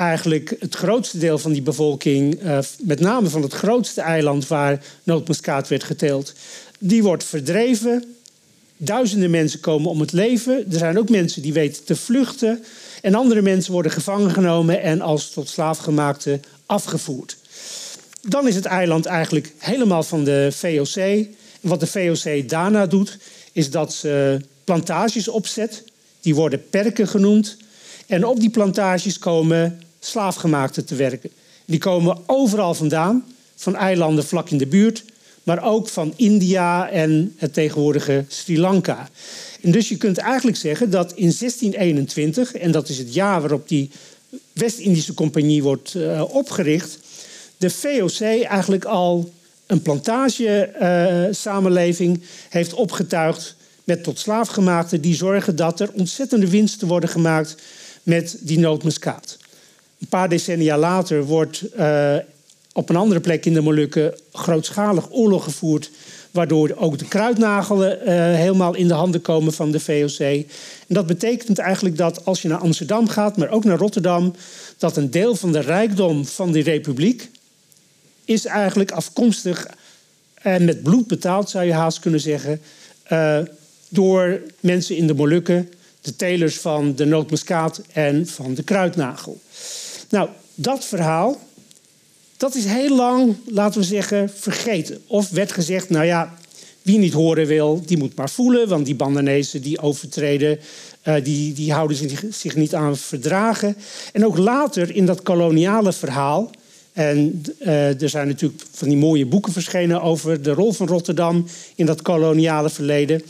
eigenlijk 0.00 0.56
het 0.58 0.74
grootste 0.74 1.18
deel 1.18 1.38
van 1.38 1.52
die 1.52 1.62
bevolking, 1.62 2.40
met 2.78 3.00
name 3.00 3.28
van 3.28 3.42
het 3.42 3.52
grootste 3.52 4.00
eiland 4.00 4.46
waar 4.46 4.84
nootmuskaat 5.02 5.68
werd 5.68 5.84
geteeld, 5.84 6.32
die 6.78 7.02
wordt 7.02 7.24
verdreven 7.24 8.04
Duizenden 8.82 9.30
mensen 9.30 9.60
komen 9.60 9.90
om 9.90 10.00
het 10.00 10.12
leven. 10.12 10.72
Er 10.72 10.78
zijn 10.78 10.98
ook 10.98 11.08
mensen 11.08 11.42
die 11.42 11.52
weten 11.52 11.84
te 11.84 11.96
vluchten. 11.96 12.64
En 13.02 13.14
andere 13.14 13.42
mensen 13.42 13.72
worden 13.72 13.92
gevangen 13.92 14.30
genomen 14.30 14.82
en 14.82 15.00
als 15.00 15.30
tot 15.30 15.48
slaafgemaakte 15.48 16.40
afgevoerd. 16.66 17.36
Dan 18.28 18.48
is 18.48 18.54
het 18.54 18.64
eiland 18.64 19.06
eigenlijk 19.06 19.52
helemaal 19.58 20.02
van 20.02 20.24
de 20.24 20.48
VOC. 20.52 21.26
Wat 21.60 21.80
de 21.80 21.86
VOC 21.86 22.48
daarna 22.48 22.86
doet, 22.86 23.18
is 23.52 23.70
dat 23.70 23.94
ze 23.94 24.40
plantages 24.64 25.28
opzet. 25.28 25.84
Die 26.20 26.34
worden 26.34 26.68
perken 26.70 27.08
genoemd. 27.08 27.56
En 28.06 28.26
op 28.26 28.40
die 28.40 28.50
plantages 28.50 29.18
komen 29.18 29.80
slaafgemaakten 30.00 30.84
te 30.84 30.94
werken. 30.94 31.30
Die 31.64 31.78
komen 31.78 32.18
overal 32.26 32.74
vandaan, 32.74 33.24
van 33.56 33.76
eilanden 33.76 34.26
vlak 34.26 34.50
in 34.50 34.58
de 34.58 34.66
buurt 34.66 35.04
maar 35.42 35.64
ook 35.64 35.88
van 35.88 36.12
India 36.16 36.90
en 36.90 37.34
het 37.36 37.54
tegenwoordige 37.54 38.24
Sri 38.28 38.60
Lanka. 38.60 39.08
En 39.60 39.70
dus 39.70 39.88
je 39.88 39.96
kunt 39.96 40.18
eigenlijk 40.18 40.56
zeggen 40.56 40.90
dat 40.90 41.10
in 41.10 41.34
1621, 41.38 42.54
en 42.54 42.70
dat 42.70 42.88
is 42.88 42.98
het 42.98 43.14
jaar 43.14 43.40
waarop 43.40 43.68
die 43.68 43.90
West-Indische 44.52 45.14
Compagnie 45.14 45.62
wordt 45.62 45.94
uh, 45.94 46.24
opgericht, 46.34 46.98
de 47.56 47.70
VOC 47.70 48.20
eigenlijk 48.44 48.84
al 48.84 49.32
een 49.66 49.82
plantage-samenleving 49.82 52.18
uh, 52.18 52.24
heeft 52.48 52.74
opgetuigd 52.74 53.54
met 53.84 54.02
tot 54.02 54.18
slaafgemaakten 54.18 55.00
die 55.00 55.14
zorgen 55.14 55.56
dat 55.56 55.80
er 55.80 55.90
ontzettende 55.92 56.48
winsten 56.48 56.88
worden 56.88 57.08
gemaakt 57.08 57.54
met 58.02 58.36
die 58.40 58.58
nootmuskaat. 58.58 59.38
Een 60.00 60.08
paar 60.08 60.28
decennia 60.28 60.78
later 60.78 61.24
wordt 61.24 61.64
uh, 61.78 62.16
op 62.72 62.88
een 62.88 62.96
andere 62.96 63.20
plek 63.20 63.46
in 63.46 63.54
de 63.54 63.60
Molukken 63.60 64.14
grootschalig 64.32 65.06
oorlog 65.10 65.44
gevoerd. 65.44 65.90
Waardoor 66.30 66.74
ook 66.76 66.98
de 66.98 67.04
kruidnagelen 67.08 67.98
uh, 68.02 68.06
helemaal 68.34 68.74
in 68.74 68.88
de 68.88 68.94
handen 68.94 69.22
komen 69.22 69.52
van 69.52 69.70
de 69.70 69.80
VOC. 69.80 70.18
En 70.18 70.44
dat 70.88 71.06
betekent 71.06 71.58
eigenlijk 71.58 71.96
dat 71.96 72.24
als 72.24 72.42
je 72.42 72.48
naar 72.48 72.58
Amsterdam 72.58 73.08
gaat, 73.08 73.36
maar 73.36 73.50
ook 73.50 73.64
naar 73.64 73.78
Rotterdam, 73.78 74.34
dat 74.78 74.96
een 74.96 75.10
deel 75.10 75.34
van 75.34 75.52
de 75.52 75.60
rijkdom 75.60 76.26
van 76.26 76.52
die 76.52 76.62
republiek 76.62 77.30
is 78.24 78.44
eigenlijk 78.46 78.90
afkomstig 78.90 79.66
en 80.34 80.64
met 80.64 80.82
bloed 80.82 81.06
betaald, 81.06 81.50
zou 81.50 81.64
je 81.64 81.72
haast 81.72 81.98
kunnen 81.98 82.20
zeggen, 82.20 82.60
door 83.88 84.40
mensen 84.60 84.96
in 84.96 85.06
de 85.06 85.14
Molukken, 85.14 85.72
de 86.00 86.16
telers 86.16 86.58
van 86.58 86.94
de 86.94 87.04
nootmuskaat 87.04 87.80
en 87.92 88.26
van 88.26 88.54
de 88.54 88.62
kruidnagel. 88.62 89.40
Nou, 90.10 90.28
dat 90.54 90.84
verhaal 90.84 91.38
dat 92.40 92.54
is 92.54 92.64
heel 92.64 92.96
lang, 92.96 93.36
laten 93.46 93.80
we 93.80 93.86
zeggen, 93.86 94.30
vergeten. 94.34 95.02
Of 95.06 95.30
werd 95.30 95.52
gezegd, 95.52 95.90
nou 95.90 96.04
ja, 96.04 96.34
wie 96.82 96.98
niet 96.98 97.12
horen 97.12 97.46
wil, 97.46 97.82
die 97.86 97.98
moet 97.98 98.14
maar 98.14 98.30
voelen. 98.30 98.68
Want 98.68 98.86
die 98.86 98.94
Bandanezen 98.94 99.62
die 99.62 99.80
overtreden, 99.80 100.58
uh, 101.04 101.14
die, 101.24 101.52
die 101.52 101.72
houden 101.72 101.96
zich, 101.96 102.24
zich, 102.30 102.56
niet 102.56 102.74
aan 102.74 102.96
verdragen. 102.96 103.76
En 104.12 104.26
ook 104.26 104.38
later 104.38 104.94
in 104.94 105.06
dat 105.06 105.22
koloniale 105.22 105.92
verhaal 105.92 106.50
En 106.92 107.42
er 108.00 108.08
zijn 108.08 108.28
natuurlijk 108.28 108.62
van 108.72 108.88
die 108.88 108.96
mooie 108.96 109.26
boeken 109.26 109.52
verschenen 109.52 110.02
over 110.02 110.42
de 110.42 110.52
rol 110.52 110.72
van 110.72 110.86
Rotterdam 110.86 111.46
in 111.74 111.86
dat 111.86 112.02
koloniale 112.02 112.70
verleden 112.70 113.22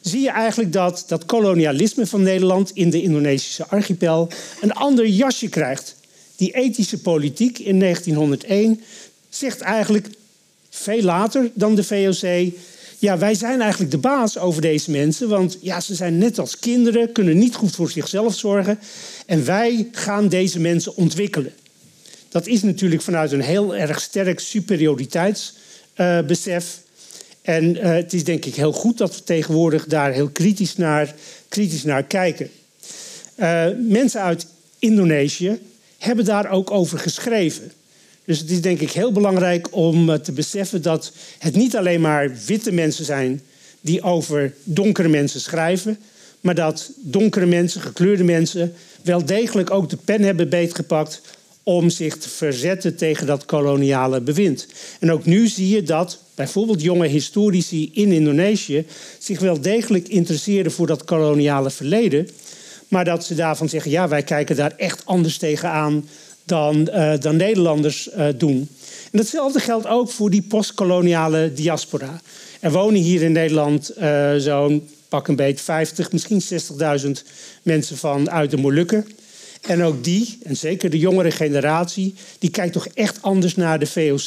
zie 0.00 0.20
je 0.20 0.30
eigenlijk 0.30 0.72
dat 0.72 1.04
dat 1.06 1.24
kolonialisme 1.24 2.06
van 2.06 2.22
Nederland 2.22 2.70
in 2.74 2.90
de 2.90 3.02
Indonesische 3.02 3.66
archipel 3.66 4.28
een 4.60 4.72
ander 4.72 5.06
jasje 5.06 5.48
krijgt. 5.48 5.95
Die 6.36 6.54
ethische 6.54 6.98
politiek 6.98 7.58
in 7.58 7.78
1901 7.78 8.80
zegt 9.28 9.60
eigenlijk 9.60 10.08
veel 10.70 11.02
later 11.02 11.50
dan 11.54 11.74
de 11.74 11.84
VOC. 11.84 12.52
Ja, 12.98 13.18
wij 13.18 13.34
zijn 13.34 13.60
eigenlijk 13.60 13.90
de 13.90 13.98
baas 13.98 14.38
over 14.38 14.62
deze 14.62 14.90
mensen, 14.90 15.28
want 15.28 15.58
ja, 15.60 15.80
ze 15.80 15.94
zijn 15.94 16.18
net 16.18 16.38
als 16.38 16.58
kinderen, 16.58 17.12
kunnen 17.12 17.38
niet 17.38 17.54
goed 17.54 17.74
voor 17.74 17.90
zichzelf 17.90 18.34
zorgen. 18.34 18.78
En 19.26 19.44
wij 19.44 19.88
gaan 19.92 20.28
deze 20.28 20.60
mensen 20.60 20.96
ontwikkelen. 20.96 21.52
Dat 22.28 22.46
is 22.46 22.62
natuurlijk 22.62 23.02
vanuit 23.02 23.32
een 23.32 23.40
heel 23.40 23.76
erg 23.76 24.00
sterk 24.00 24.40
superioriteitsbesef. 24.40 26.80
En 27.42 27.76
uh, 27.76 27.82
het 27.82 28.12
is 28.12 28.24
denk 28.24 28.44
ik 28.44 28.54
heel 28.54 28.72
goed 28.72 28.98
dat 28.98 29.16
we 29.16 29.22
tegenwoordig 29.22 29.86
daar 29.86 30.12
heel 30.12 30.28
kritisch 30.28 30.76
naar, 30.76 31.14
kritisch 31.48 31.84
naar 31.84 32.02
kijken. 32.02 32.50
Uh, 33.36 33.66
mensen 33.78 34.20
uit 34.20 34.46
Indonesië 34.78 35.58
hebben 36.06 36.24
daar 36.24 36.50
ook 36.50 36.70
over 36.70 36.98
geschreven. 36.98 37.72
Dus 38.24 38.38
het 38.38 38.50
is 38.50 38.60
denk 38.60 38.80
ik 38.80 38.90
heel 38.90 39.12
belangrijk 39.12 39.68
om 39.70 40.08
uh, 40.08 40.14
te 40.14 40.32
beseffen 40.32 40.82
dat 40.82 41.12
het 41.38 41.54
niet 41.54 41.76
alleen 41.76 42.00
maar 42.00 42.32
witte 42.46 42.72
mensen 42.72 43.04
zijn 43.04 43.42
die 43.80 44.02
over 44.02 44.54
donkere 44.64 45.08
mensen 45.08 45.40
schrijven, 45.40 45.98
maar 46.40 46.54
dat 46.54 46.90
donkere 46.96 47.46
mensen, 47.46 47.80
gekleurde 47.80 48.24
mensen, 48.24 48.74
wel 49.02 49.24
degelijk 49.24 49.70
ook 49.70 49.90
de 49.90 49.98
pen 50.04 50.22
hebben 50.22 50.48
beetgepakt 50.48 51.20
om 51.62 51.90
zich 51.90 52.16
te 52.16 52.28
verzetten 52.28 52.96
tegen 52.96 53.26
dat 53.26 53.44
koloniale 53.44 54.20
bewind. 54.20 54.66
En 55.00 55.12
ook 55.12 55.24
nu 55.24 55.46
zie 55.46 55.68
je 55.68 55.82
dat 55.82 56.18
bijvoorbeeld 56.34 56.82
jonge 56.82 57.06
historici 57.06 57.90
in 57.92 58.12
Indonesië 58.12 58.86
zich 59.18 59.40
wel 59.40 59.60
degelijk 59.60 60.08
interesseren 60.08 60.72
voor 60.72 60.86
dat 60.86 61.04
koloniale 61.04 61.70
verleden, 61.70 62.28
maar 62.88 63.04
dat 63.04 63.24
ze 63.24 63.34
daarvan 63.34 63.68
zeggen: 63.68 63.90
ja, 63.90 64.08
wij 64.08 64.22
kijken 64.22 64.56
daar 64.56 64.74
echt 64.76 65.02
anders 65.04 65.38
tegenaan 65.38 66.08
dan, 66.44 66.88
uh, 66.90 67.12
dan 67.18 67.36
Nederlanders 67.36 68.08
uh, 68.16 68.28
doen. 68.36 68.68
En 69.12 69.18
datzelfde 69.18 69.60
geldt 69.60 69.86
ook 69.86 70.10
voor 70.10 70.30
die 70.30 70.42
postkoloniale 70.42 71.52
diaspora. 71.52 72.20
Er 72.60 72.72
wonen 72.72 73.00
hier 73.00 73.22
in 73.22 73.32
Nederland 73.32 73.92
uh, 73.98 74.34
zo'n 74.36 74.88
pak 75.08 75.28
een 75.28 75.36
beet 75.36 75.60
50, 75.60 76.12
misschien 76.12 76.42
60.000 77.04 77.10
mensen 77.62 77.96
van 77.96 78.30
uit 78.30 78.50
de 78.50 78.56
Molukken. 78.56 79.06
En 79.60 79.82
ook 79.82 80.04
die, 80.04 80.38
en 80.42 80.56
zeker 80.56 80.90
de 80.90 80.98
jongere 80.98 81.30
generatie, 81.30 82.14
die 82.38 82.50
kijkt 82.50 82.72
toch 82.72 82.86
echt 82.94 83.22
anders 83.22 83.56
naar 83.56 83.78
de 83.78 83.86
VOC. 83.86 84.26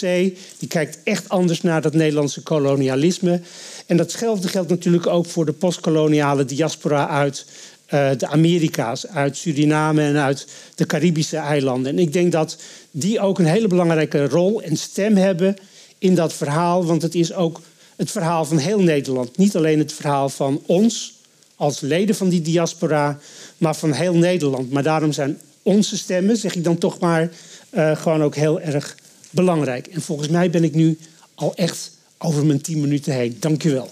Die 0.58 0.68
kijkt 0.68 1.00
echt 1.04 1.30
anders 1.30 1.62
naar 1.62 1.82
dat 1.82 1.94
Nederlandse 1.94 2.44
kolonialisme. 2.44 3.42
En 3.86 3.98
datzelfde 3.98 4.48
geldt 4.48 4.70
natuurlijk 4.70 5.08
ook 5.08 5.26
voor 5.26 5.46
de 5.46 5.54
postkoloniale 5.54 6.46
diaspora 6.46 7.08
uit 7.08 7.46
uh, 7.94 8.10
de 8.18 8.28
Amerika's, 8.28 9.08
uit 9.08 9.38
Suriname 9.38 10.02
en 10.02 10.18
uit 10.18 10.48
de 10.76 10.86
Caribische 10.86 11.38
eilanden. 11.38 11.92
En 11.92 12.00
ik 12.00 12.14
denk 12.14 12.32
dat 12.32 12.58
die 12.92 13.20
ook 13.20 13.40
een 13.40 13.46
hele 13.46 13.68
belangrijke 13.68 14.28
rol 14.28 14.62
en 14.62 14.78
stem 14.78 15.16
hebben 15.16 15.56
in 15.98 16.16
dat 16.16 16.34
verhaal. 16.34 16.86
Want 16.86 17.02
het 17.02 17.16
is 17.16 17.34
ook 17.34 17.62
het 17.96 18.12
verhaal 18.12 18.46
van 18.46 18.58
heel 18.58 18.80
Nederland. 18.80 19.38
Niet 19.38 19.56
alleen 19.56 19.80
het 19.80 19.94
verhaal 19.94 20.30
van 20.30 20.62
ons 20.66 21.18
als 21.56 21.80
leden 21.80 22.16
van 22.16 22.30
die 22.30 22.42
diaspora, 22.42 23.20
maar 23.58 23.76
van 23.76 23.92
heel 23.92 24.16
Nederland. 24.16 24.72
Maar 24.72 24.84
daarom 24.84 25.12
zijn 25.12 25.40
onze 25.64 25.98
stemmen, 25.98 26.38
zeg 26.38 26.56
ik 26.56 26.64
dan 26.64 26.78
toch 26.78 27.00
maar, 27.00 27.30
uh, 27.72 27.96
gewoon 27.96 28.24
ook 28.24 28.36
heel 28.36 28.62
erg 28.62 28.96
belangrijk. 29.30 29.88
En 29.88 30.02
volgens 30.02 30.28
mij 30.28 30.50
ben 30.50 30.64
ik 30.64 30.74
nu 30.74 30.98
al 31.36 31.56
echt 31.56 31.92
over 32.18 32.46
mijn 32.46 32.62
tien 32.62 32.82
minuten 32.82 33.14
heen. 33.14 33.38
Dank 33.40 33.64
u 33.64 33.72
wel. 33.72 33.90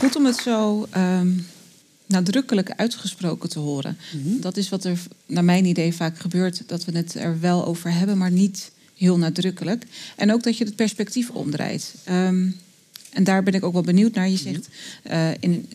Goed 0.00 0.16
om 0.16 0.24
het 0.24 0.36
zo 0.36 0.86
um, 0.96 1.46
nadrukkelijk 2.06 2.70
uitgesproken 2.70 3.48
te 3.48 3.58
horen. 3.58 3.98
Mm 4.12 4.22
-hmm. 4.22 4.40
Dat 4.40 4.56
is 4.56 4.68
wat 4.68 4.84
er 4.84 4.98
naar 5.26 5.44
mijn 5.44 5.64
idee 5.64 5.94
vaak 5.94 6.18
gebeurt. 6.18 6.62
Dat 6.66 6.84
we 6.84 6.96
het 6.96 7.14
er 7.14 7.40
wel 7.40 7.66
over 7.66 7.92
hebben, 7.92 8.18
maar 8.18 8.30
niet 8.30 8.70
heel 8.96 9.18
nadrukkelijk. 9.18 9.84
En 10.16 10.32
ook 10.32 10.42
dat 10.42 10.58
je 10.58 10.64
het 10.64 10.76
perspectief 10.76 11.30
omdraait. 11.30 11.94
Um, 12.10 12.56
en 13.10 13.24
daar 13.24 13.42
ben 13.42 13.54
ik 13.54 13.64
ook 13.64 13.72
wel 13.72 13.82
benieuwd 13.82 14.14
naar. 14.14 14.28
Je 14.28 14.40
mhm. 14.42 14.42
zegt, 14.42 14.68
uh, 15.10 15.30
in, 15.40 15.68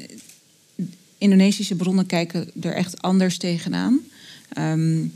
Indonesische 1.17 1.75
bronnen 1.75 2.05
kijken 2.05 2.51
er 2.61 2.73
echt 2.73 3.01
anders 3.01 3.37
tegenaan. 3.37 3.99
Um, 4.57 5.13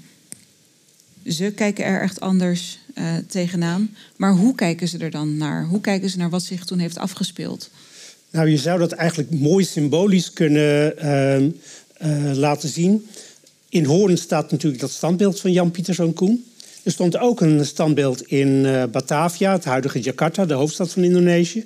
ze 1.25 1.51
kijken 1.55 1.85
er 1.85 2.01
echt 2.01 2.19
anders 2.19 2.79
uh, 2.95 3.15
tegenaan. 3.27 3.95
Maar 4.15 4.33
hoe 4.33 4.55
kijken 4.55 4.87
ze 4.87 4.97
er 4.97 5.11
dan 5.11 5.37
naar? 5.37 5.65
Hoe 5.65 5.81
kijken 5.81 6.09
ze 6.09 6.17
naar 6.17 6.29
wat 6.29 6.43
zich 6.43 6.65
toen 6.65 6.79
heeft 6.79 6.97
afgespeeld? 6.97 7.69
Nou, 8.31 8.49
je 8.49 8.57
zou 8.57 8.79
dat 8.79 8.91
eigenlijk 8.91 9.31
mooi 9.31 9.65
symbolisch 9.65 10.33
kunnen 10.33 10.93
uh, 11.03 11.41
uh, 11.41 12.37
laten 12.37 12.69
zien. 12.69 13.07
In 13.69 13.85
Hoorn 13.85 14.17
staat 14.17 14.51
natuurlijk 14.51 14.81
dat 14.81 14.91
standbeeld 14.91 15.39
van 15.39 15.51
Jan 15.51 15.71
Pieterszoon 15.71 16.13
Koen. 16.13 16.45
Er 16.83 16.91
stond 16.91 17.17
ook 17.17 17.41
een 17.41 17.65
standbeeld 17.65 18.21
in 18.27 18.67
Batavia, 18.91 19.51
het 19.51 19.65
huidige 19.65 19.99
Jakarta, 19.99 20.45
de 20.45 20.53
hoofdstad 20.53 20.91
van 20.91 21.03
Indonesië. 21.03 21.63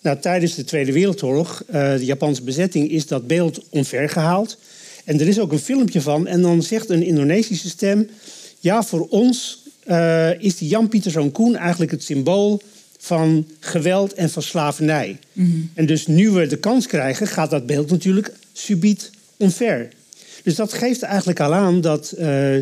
Nou, 0.00 0.18
tijdens 0.18 0.54
de 0.54 0.64
Tweede 0.64 0.92
Wereldoorlog, 0.92 1.62
uh, 1.66 1.74
de 1.74 2.04
Japanse 2.04 2.42
bezetting, 2.42 2.90
is 2.90 3.06
dat 3.06 3.26
beeld 3.26 3.60
omvergehaald. 3.70 4.58
En 5.04 5.20
er 5.20 5.28
is 5.28 5.40
ook 5.40 5.52
een 5.52 5.58
filmpje 5.58 6.00
van. 6.00 6.26
En 6.26 6.42
dan 6.42 6.62
zegt 6.62 6.90
een 6.90 7.02
Indonesische 7.02 7.68
stem: 7.68 8.08
Ja, 8.58 8.82
voor 8.82 9.06
ons 9.08 9.62
is 10.38 10.56
die 10.56 10.68
Jan 10.68 10.88
Pieterszoon 10.88 11.32
Koen 11.32 11.56
eigenlijk 11.56 11.90
het 11.90 12.02
symbool 12.02 12.62
van 12.98 13.46
geweld 13.60 14.14
en 14.14 14.30
van 14.30 14.42
slavernij. 14.42 15.18
En 15.74 15.86
dus 15.86 16.06
nu 16.06 16.30
we 16.30 16.46
de 16.46 16.58
kans 16.58 16.86
krijgen, 16.86 17.26
gaat 17.26 17.50
dat 17.50 17.66
beeld 17.66 17.90
natuurlijk 17.90 18.32
subiet 18.52 19.10
omver. 19.36 19.88
Dus 20.42 20.54
dat 20.54 20.72
geeft 20.72 21.02
eigenlijk 21.02 21.40
al 21.40 21.54
aan 21.54 21.80
dat 21.80 22.14
uh, 22.18 22.56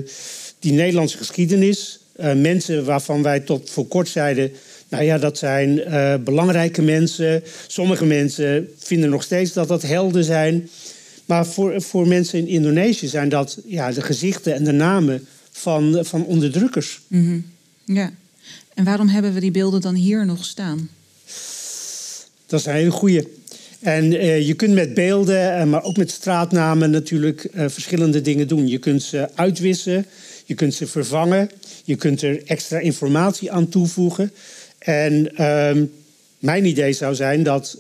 die 0.59 0.73
Nederlandse 0.73 1.17
geschiedenis, 1.17 1.99
mensen 2.37 2.85
waarvan 2.85 3.23
wij 3.23 3.41
tot 3.41 3.71
voor 3.71 3.87
kort 3.87 4.09
zeiden 4.09 4.53
nou 4.89 5.05
ja, 5.05 5.19
dat 5.19 5.39
zijn 5.39 5.79
uh, 5.79 6.15
belangrijke 6.25 6.83
mensen. 6.83 7.43
Sommige 7.67 8.05
mensen 8.05 8.69
vinden 8.79 9.11
nog 9.11 9.23
steeds 9.23 9.53
dat 9.53 9.69
dat 9.69 9.83
helden 9.83 10.25
zijn. 10.25 10.69
Maar 11.25 11.47
voor, 11.47 11.83
voor 11.83 12.09
mensen 12.09 12.39
in 12.39 12.47
Indonesië 12.47 13.07
zijn 13.07 13.29
dat 13.29 13.59
ja, 13.65 13.93
de 13.93 14.03
gezichten 14.03 14.55
en 14.55 14.65
de 14.65 14.73
namen 14.73 15.27
van, 15.51 15.99
van 16.05 16.25
onderdrukkers. 16.25 17.01
-hmm. 17.09 17.45
Ja. 17.85 18.13
En 18.77 18.85
waarom 18.85 19.09
hebben 19.09 19.35
we 19.35 19.41
die 19.41 19.51
beelden 19.51 19.81
dan 19.81 19.95
hier 19.95 20.27
nog 20.27 20.45
staan? 20.45 20.89
Dat 22.47 22.61
is 22.61 22.67
een 22.67 22.73
hele 22.73 22.91
goede. 22.91 23.29
En 23.81 24.13
uh, 24.13 24.47
je 24.47 24.55
kunt 24.55 24.75
met 24.75 24.95
beelden, 24.95 25.59
uh, 25.59 25.65
maar 25.65 25.83
ook 25.83 25.97
met 25.97 26.11
straatnamen 26.11 26.91
natuurlijk 26.91 27.49
uh, 27.55 27.65
verschillende 27.69 28.21
dingen 28.21 28.49
doen. 28.49 28.69
Je 28.69 28.79
kunt 28.79 29.03
ze 29.03 29.29
uitwissen, 29.35 30.07
je 30.45 30.55
kunt 30.55 30.75
ze 30.75 30.87
vervangen, 30.87 31.51
je 31.85 31.97
kunt 31.97 32.23
er 32.23 32.43
extra 32.45 32.79
informatie 32.79 33.51
aan 33.51 33.69
toevoegen. 33.69 34.33
En 34.79 35.45
um, 35.45 35.93
mijn 36.39 36.65
idee 36.65 36.93
zou 36.93 37.15
zijn 37.15 37.43
dat 37.43 37.79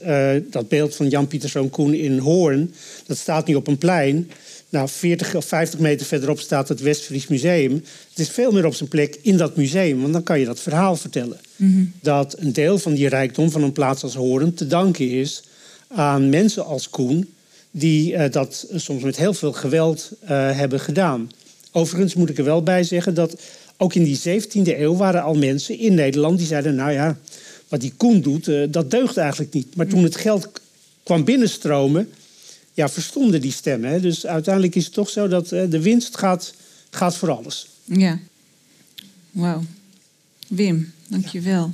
dat 0.51 0.69
beeld 0.69 0.97
van 0.97 1.09
Jan 1.09 1.27
Pieterszoon 1.27 1.71
Koen 1.71 1.95
in 1.95 2.19
Hoorn, 2.19 2.75
dat 3.07 3.17
staat 3.17 3.47
niet 3.47 3.57
op 3.57 3.67
een 3.67 3.79
plein. 3.79 4.31
Nou, 4.77 4.89
40 4.89 5.35
of 5.35 5.45
50 5.45 5.81
meter 5.81 6.07
verderop 6.07 6.41
staat 6.41 6.69
het 6.69 6.81
Westfries 6.81 7.27
Museum. 7.27 7.73
Het 8.09 8.19
is 8.19 8.29
veel 8.29 8.53
meer 8.53 8.67
op 8.67 8.75
zijn 8.75 8.89
plek 8.89 9.19
in 9.23 9.37
dat 9.37 9.57
museum, 9.57 10.01
want 10.01 10.13
dan 10.13 10.23
kan 10.23 10.39
je 10.39 10.45
dat 10.45 10.61
verhaal 10.61 10.97
vertellen. 10.97 11.39
Mm 11.57 11.73
-hmm. 11.73 11.93
Dat 12.01 12.39
een 12.39 12.53
deel 12.53 12.79
van 12.79 12.95
die 12.95 13.09
rijkdom 13.09 13.51
van 13.51 13.63
een 13.63 13.73
plaats 13.73 14.03
als 14.03 14.15
Hoorn 14.15 14.55
te 14.55 14.67
danken 14.67 15.11
is 15.11 15.43
aan 15.89 16.29
mensen 16.29 16.65
als 16.65 16.91
Koen, 16.91 17.35
die 17.71 18.13
uh, 18.13 18.25
dat 18.31 18.67
soms 18.75 19.03
met 19.03 19.17
heel 19.17 19.35
veel 19.35 19.53
geweld 19.53 20.11
uh, 20.23 20.29
hebben 20.31 20.81
gedaan. 20.81 21.31
Overigens 21.73 22.15
moet 22.15 22.31
ik 22.31 22.39
er 22.39 22.45
wel 22.45 22.63
bij 22.63 22.85
zeggen 22.85 23.15
dat 23.15 23.41
ook 23.77 23.95
in 23.95 24.05
die 24.05 24.19
17e 24.19 24.79
eeuw 24.79 24.97
waren 24.97 25.23
al 25.23 25.35
mensen 25.35 25.79
in 25.79 25.95
Nederland 25.95 26.39
die 26.39 26.47
zeiden: 26.47 26.75
Nou 26.75 26.93
ja, 26.93 27.19
wat 27.69 27.81
die 27.81 27.93
Koen 27.97 28.21
doet, 28.21 28.49
uh, 28.49 28.67
dat 28.69 28.91
deugt 28.91 29.17
eigenlijk 29.17 29.53
niet. 29.53 29.77
Maar 29.77 29.87
toen 29.87 30.03
het 30.03 30.17
geld 30.17 30.49
kwam 31.03 31.25
binnenstromen, 31.25 32.09
ja, 32.77 32.89
verstonden 32.89 33.41
die 33.41 33.53
stemmen. 33.53 33.91
Hè? 33.91 34.01
Dus 34.01 34.27
uiteindelijk 34.27 34.75
is 34.75 34.85
het 34.85 34.95
toch 34.95 35.09
zo 35.09 35.29
dat 35.29 35.53
uh, 35.53 35.71
de 35.71 35.81
winst 35.83 36.19
gaat, 36.19 36.55
gaat 36.91 37.17
voor 37.17 37.31
alles. 37.31 37.67
Ja, 37.85 38.19
wauw. 39.31 39.63
Wim, 40.49 40.93
dank 41.09 41.27
je 41.27 41.41
wel. 41.41 41.73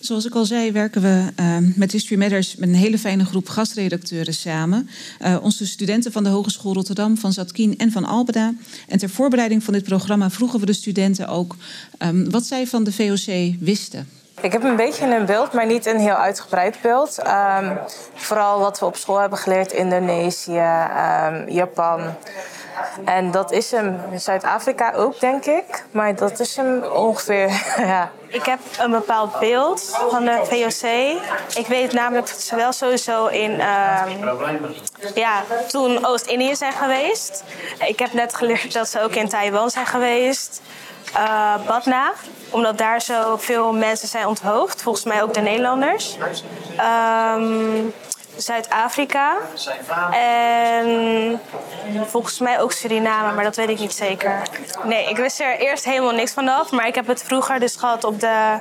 Zoals 0.00 0.26
ik 0.26 0.34
al 0.34 0.44
zei, 0.44 0.72
werken 0.72 1.02
we 1.02 1.32
uh, 1.40 1.56
met 1.76 1.92
History 1.92 2.18
Matters 2.20 2.56
met 2.56 2.68
een 2.68 2.74
hele 2.74 2.98
fijne 2.98 3.24
groep 3.24 3.48
gastredacteuren 3.48 4.34
samen. 4.34 4.88
Uh, 5.22 5.38
onze 5.42 5.66
studenten 5.66 6.12
van 6.12 6.24
de 6.24 6.28
Hogeschool 6.28 6.72
Rotterdam, 6.72 7.16
van 7.16 7.32
Zatkien 7.32 7.78
en 7.78 7.92
van 7.92 8.04
Albeda. 8.04 8.54
En 8.88 8.98
ter 8.98 9.10
voorbereiding 9.10 9.62
van 9.62 9.72
dit 9.72 9.84
programma 9.84 10.30
vroegen 10.30 10.60
we 10.60 10.66
de 10.66 10.72
studenten 10.72 11.28
ook 11.28 11.56
um, 11.98 12.30
wat 12.30 12.46
zij 12.46 12.66
van 12.66 12.84
de 12.84 12.92
VOC 12.92 13.54
wisten. 13.60 14.08
Ik 14.42 14.52
heb 14.52 14.62
een 14.62 14.76
beetje 14.76 15.06
een 15.06 15.26
beeld, 15.26 15.52
maar 15.52 15.66
niet 15.66 15.86
een 15.86 15.98
heel 15.98 16.14
uitgebreid 16.14 16.80
beeld. 16.80 17.18
Um, 17.26 17.78
vooral 18.14 18.60
wat 18.60 18.78
we 18.78 18.86
op 18.86 18.96
school 18.96 19.18
hebben 19.18 19.38
geleerd: 19.38 19.72
Indonesië, 19.72 20.86
um, 21.26 21.48
Japan. 21.48 22.00
En 23.04 23.30
dat 23.30 23.52
is 23.52 23.70
hem 23.70 24.00
Zuid-Afrika 24.14 24.92
ook, 24.92 25.20
denk 25.20 25.44
ik. 25.44 25.84
Maar 25.90 26.16
dat 26.16 26.40
is 26.40 26.56
hem 26.56 26.82
ongeveer, 26.82 27.48
ja. 27.86 28.10
Ik 28.26 28.44
heb 28.44 28.58
een 28.78 28.90
bepaald 28.90 29.38
beeld 29.38 29.98
van 30.10 30.24
de 30.24 30.40
VOC. 30.42 30.90
Ik 31.56 31.66
weet 31.66 31.92
namelijk 31.92 32.26
dat 32.26 32.40
ze 32.40 32.56
wel 32.56 32.72
sowieso 32.72 33.26
in 33.26 33.50
uh, 33.50 34.02
ja, 35.14 35.42
toen 35.68 36.06
Oost-Indië 36.06 36.56
zijn 36.56 36.72
geweest. 36.72 37.44
Ik 37.86 37.98
heb 37.98 38.12
net 38.12 38.34
geleerd 38.34 38.72
dat 38.72 38.88
ze 38.88 39.00
ook 39.00 39.14
in 39.14 39.28
Taiwan 39.28 39.70
zijn 39.70 39.86
geweest. 39.86 40.60
Uh, 41.16 41.54
Batna, 41.66 42.12
omdat 42.50 42.78
daar 42.78 43.00
zoveel 43.00 43.72
mensen 43.72 44.08
zijn 44.08 44.26
onthoofd. 44.26 44.82
Volgens 44.82 45.04
mij 45.04 45.22
ook 45.22 45.34
de 45.34 45.40
Nederlanders. 45.40 46.16
Um, 46.80 47.92
Zuid-Afrika. 48.36 49.36
En 50.12 51.40
volgens 52.06 52.38
mij 52.38 52.60
ook 52.60 52.72
Suriname, 52.72 53.32
maar 53.32 53.44
dat 53.44 53.56
weet 53.56 53.68
ik 53.68 53.78
niet 53.78 53.92
zeker. 53.92 54.42
Nee, 54.84 55.08
ik 55.08 55.16
wist 55.16 55.40
er 55.40 55.58
eerst 55.58 55.84
helemaal 55.84 56.12
niks 56.12 56.32
vanaf. 56.32 56.70
Maar 56.70 56.86
ik 56.86 56.94
heb 56.94 57.06
het 57.06 57.22
vroeger 57.22 57.60
dus 57.60 57.76
gehad 57.76 58.04
op 58.04 58.20
de. 58.20 58.60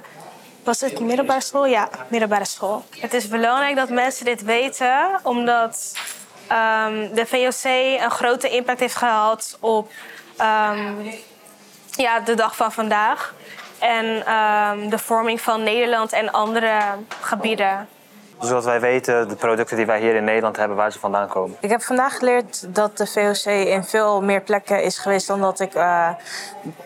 Was 0.63 0.81
het 0.81 0.99
middelbare 0.99 1.41
school? 1.41 1.65
Ja, 1.65 1.89
middelbare 2.07 2.45
school. 2.45 2.83
Het 2.99 3.13
is 3.13 3.27
belangrijk 3.27 3.75
dat 3.75 3.89
mensen 3.89 4.25
dit 4.25 4.43
weten, 4.43 5.19
omdat 5.23 5.93
um, 6.51 7.13
de 7.13 7.25
VOC 7.25 7.63
een 8.03 8.11
grote 8.11 8.49
impact 8.49 8.79
heeft 8.79 8.95
gehad 8.95 9.57
op 9.59 9.91
um, 10.41 11.11
ja, 12.01 12.19
de 12.19 12.33
dag 12.33 12.55
van 12.55 12.71
vandaag. 12.71 13.33
En 13.79 14.05
um, 14.05 14.89
de 14.89 14.97
vorming 14.97 15.41
van 15.41 15.63
Nederland 15.63 16.13
en 16.13 16.31
andere 16.31 16.79
gebieden 17.21 17.87
zodat 18.41 18.63
wij 18.63 18.79
weten 18.79 19.27
de 19.27 19.35
producten 19.35 19.77
die 19.77 19.85
wij 19.85 19.99
hier 19.99 20.15
in 20.15 20.23
Nederland 20.23 20.57
hebben, 20.57 20.77
waar 20.77 20.91
ze 20.91 20.99
vandaan 20.99 21.27
komen. 21.27 21.57
Ik 21.59 21.69
heb 21.69 21.81
vandaag 21.81 22.17
geleerd 22.17 22.75
dat 22.75 22.97
de 22.97 23.07
VOC 23.07 23.53
in 23.53 23.83
veel 23.83 24.21
meer 24.21 24.41
plekken 24.41 24.83
is 24.83 24.97
geweest 24.97 25.27
dan 25.27 25.41
dat 25.41 25.59
ik 25.59 25.75
uh, 25.75 26.09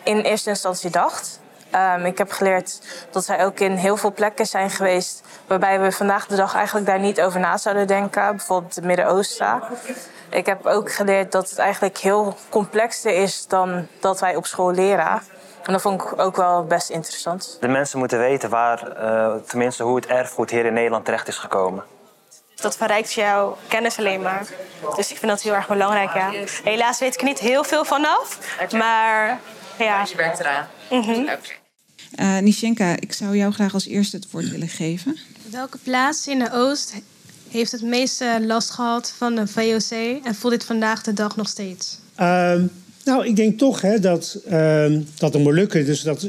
in 0.04 0.20
eerste 0.20 0.50
instantie 0.50 0.90
dacht. 0.90 1.40
Um, 1.76 2.06
ik 2.06 2.18
heb 2.18 2.32
geleerd 2.32 2.82
dat 3.12 3.26
zij 3.26 3.46
ook 3.46 3.60
in 3.60 3.72
heel 3.72 3.98
veel 3.98 4.14
plekken 4.14 4.46
zijn 4.46 4.70
geweest 4.70 5.24
waarbij 5.48 5.80
we 5.80 5.92
vandaag 5.92 6.28
de 6.28 6.36
dag 6.36 6.56
eigenlijk 6.56 6.86
daar 6.86 7.00
niet 7.00 7.22
over 7.22 7.40
na 7.40 7.58
zouden 7.58 7.88
denken. 7.88 8.36
Bijvoorbeeld 8.36 8.76
het 8.76 8.84
Midden-Oosten. 8.84 9.62
Ik 10.36 10.46
heb 10.46 10.66
ook 10.66 10.92
geleerd 10.92 11.32
dat 11.32 11.50
het 11.50 11.60
eigenlijk 11.60 11.98
heel 11.98 12.38
complexer 12.50 13.22
is 13.22 13.48
dan 13.48 13.88
dat 14.00 14.20
wij 14.20 14.36
op 14.36 14.46
school 14.46 14.72
leren. 14.72 15.22
En 15.64 15.72
dat 15.74 15.82
vond 15.82 16.02
ik 16.02 16.20
ook 16.20 16.36
wel 16.36 16.64
best 16.64 16.90
interessant. 16.90 17.58
De 17.60 17.68
mensen 17.68 18.00
moeten 18.00 18.20
weten 18.20 18.50
waar, 18.50 19.04
uh, 19.04 19.36
tenminste 19.48 19.84
hoe 19.84 19.96
het 19.96 20.06
erfgoed 20.06 20.50
hier 20.50 20.66
in 20.66 20.74
Nederland 20.74 21.06
terecht 21.06 21.28
is 21.28 21.38
gekomen. 21.38 21.84
Dat 22.56 22.78
verrijkt 22.78 23.14
jouw 23.14 23.58
kennis 23.68 23.98
alleen 23.98 24.22
maar. 24.22 24.48
Dus 24.96 25.12
ik 25.12 25.18
vind 25.18 25.32
dat 25.32 25.42
heel 25.42 25.54
erg 25.54 25.68
belangrijk, 25.68 26.14
ja. 26.14 26.32
Helaas 26.64 27.00
weet 27.00 27.14
ik 27.14 27.20
er 27.20 27.26
niet 27.28 27.40
heel 27.40 27.64
veel 27.64 27.86
vanaf, 27.86 28.40
maar 28.72 29.40
ja. 29.78 30.06
je 30.10 30.16
werkt 30.16 30.40
eraan. 30.40 30.68
-hmm. 30.90 31.30
uh, 32.20 32.38
Nishenka, 32.38 32.96
ik 33.00 33.14
zou 33.14 33.38
jou 33.38 33.54
graag 33.54 33.74
als 33.74 33.88
eerste 33.88 34.16
het 34.16 34.32
woord 34.32 34.50
willen 34.50 34.68
geven. 34.68 35.18
Welke 35.52 35.78
plaats 35.78 36.28
in 36.28 36.40
de 36.40 36.52
Oost 36.52 36.94
heeft 37.50 37.72
het 37.72 37.82
meeste 37.82 38.44
last 38.46 38.70
gehad 38.70 39.14
van 39.18 39.36
de 39.36 39.48
VOC 39.48 40.24
en 40.24 40.36
voelt 40.36 40.54
dit 40.54 40.64
vandaag 40.64 41.04
de 41.04 41.14
dag 41.14 41.36
nog 41.36 41.48
steeds? 41.48 41.98
Um 42.20 42.72
nou, 43.06 43.26
ik 43.26 43.36
denk 43.36 43.58
toch 43.58 43.82
hè, 43.82 44.00
dat, 44.00 44.40
uh, 44.50 44.98
dat 45.18 45.32
de 45.32 45.40
Molukken, 45.40 45.86
dus 45.86 46.02
dat 46.02 46.28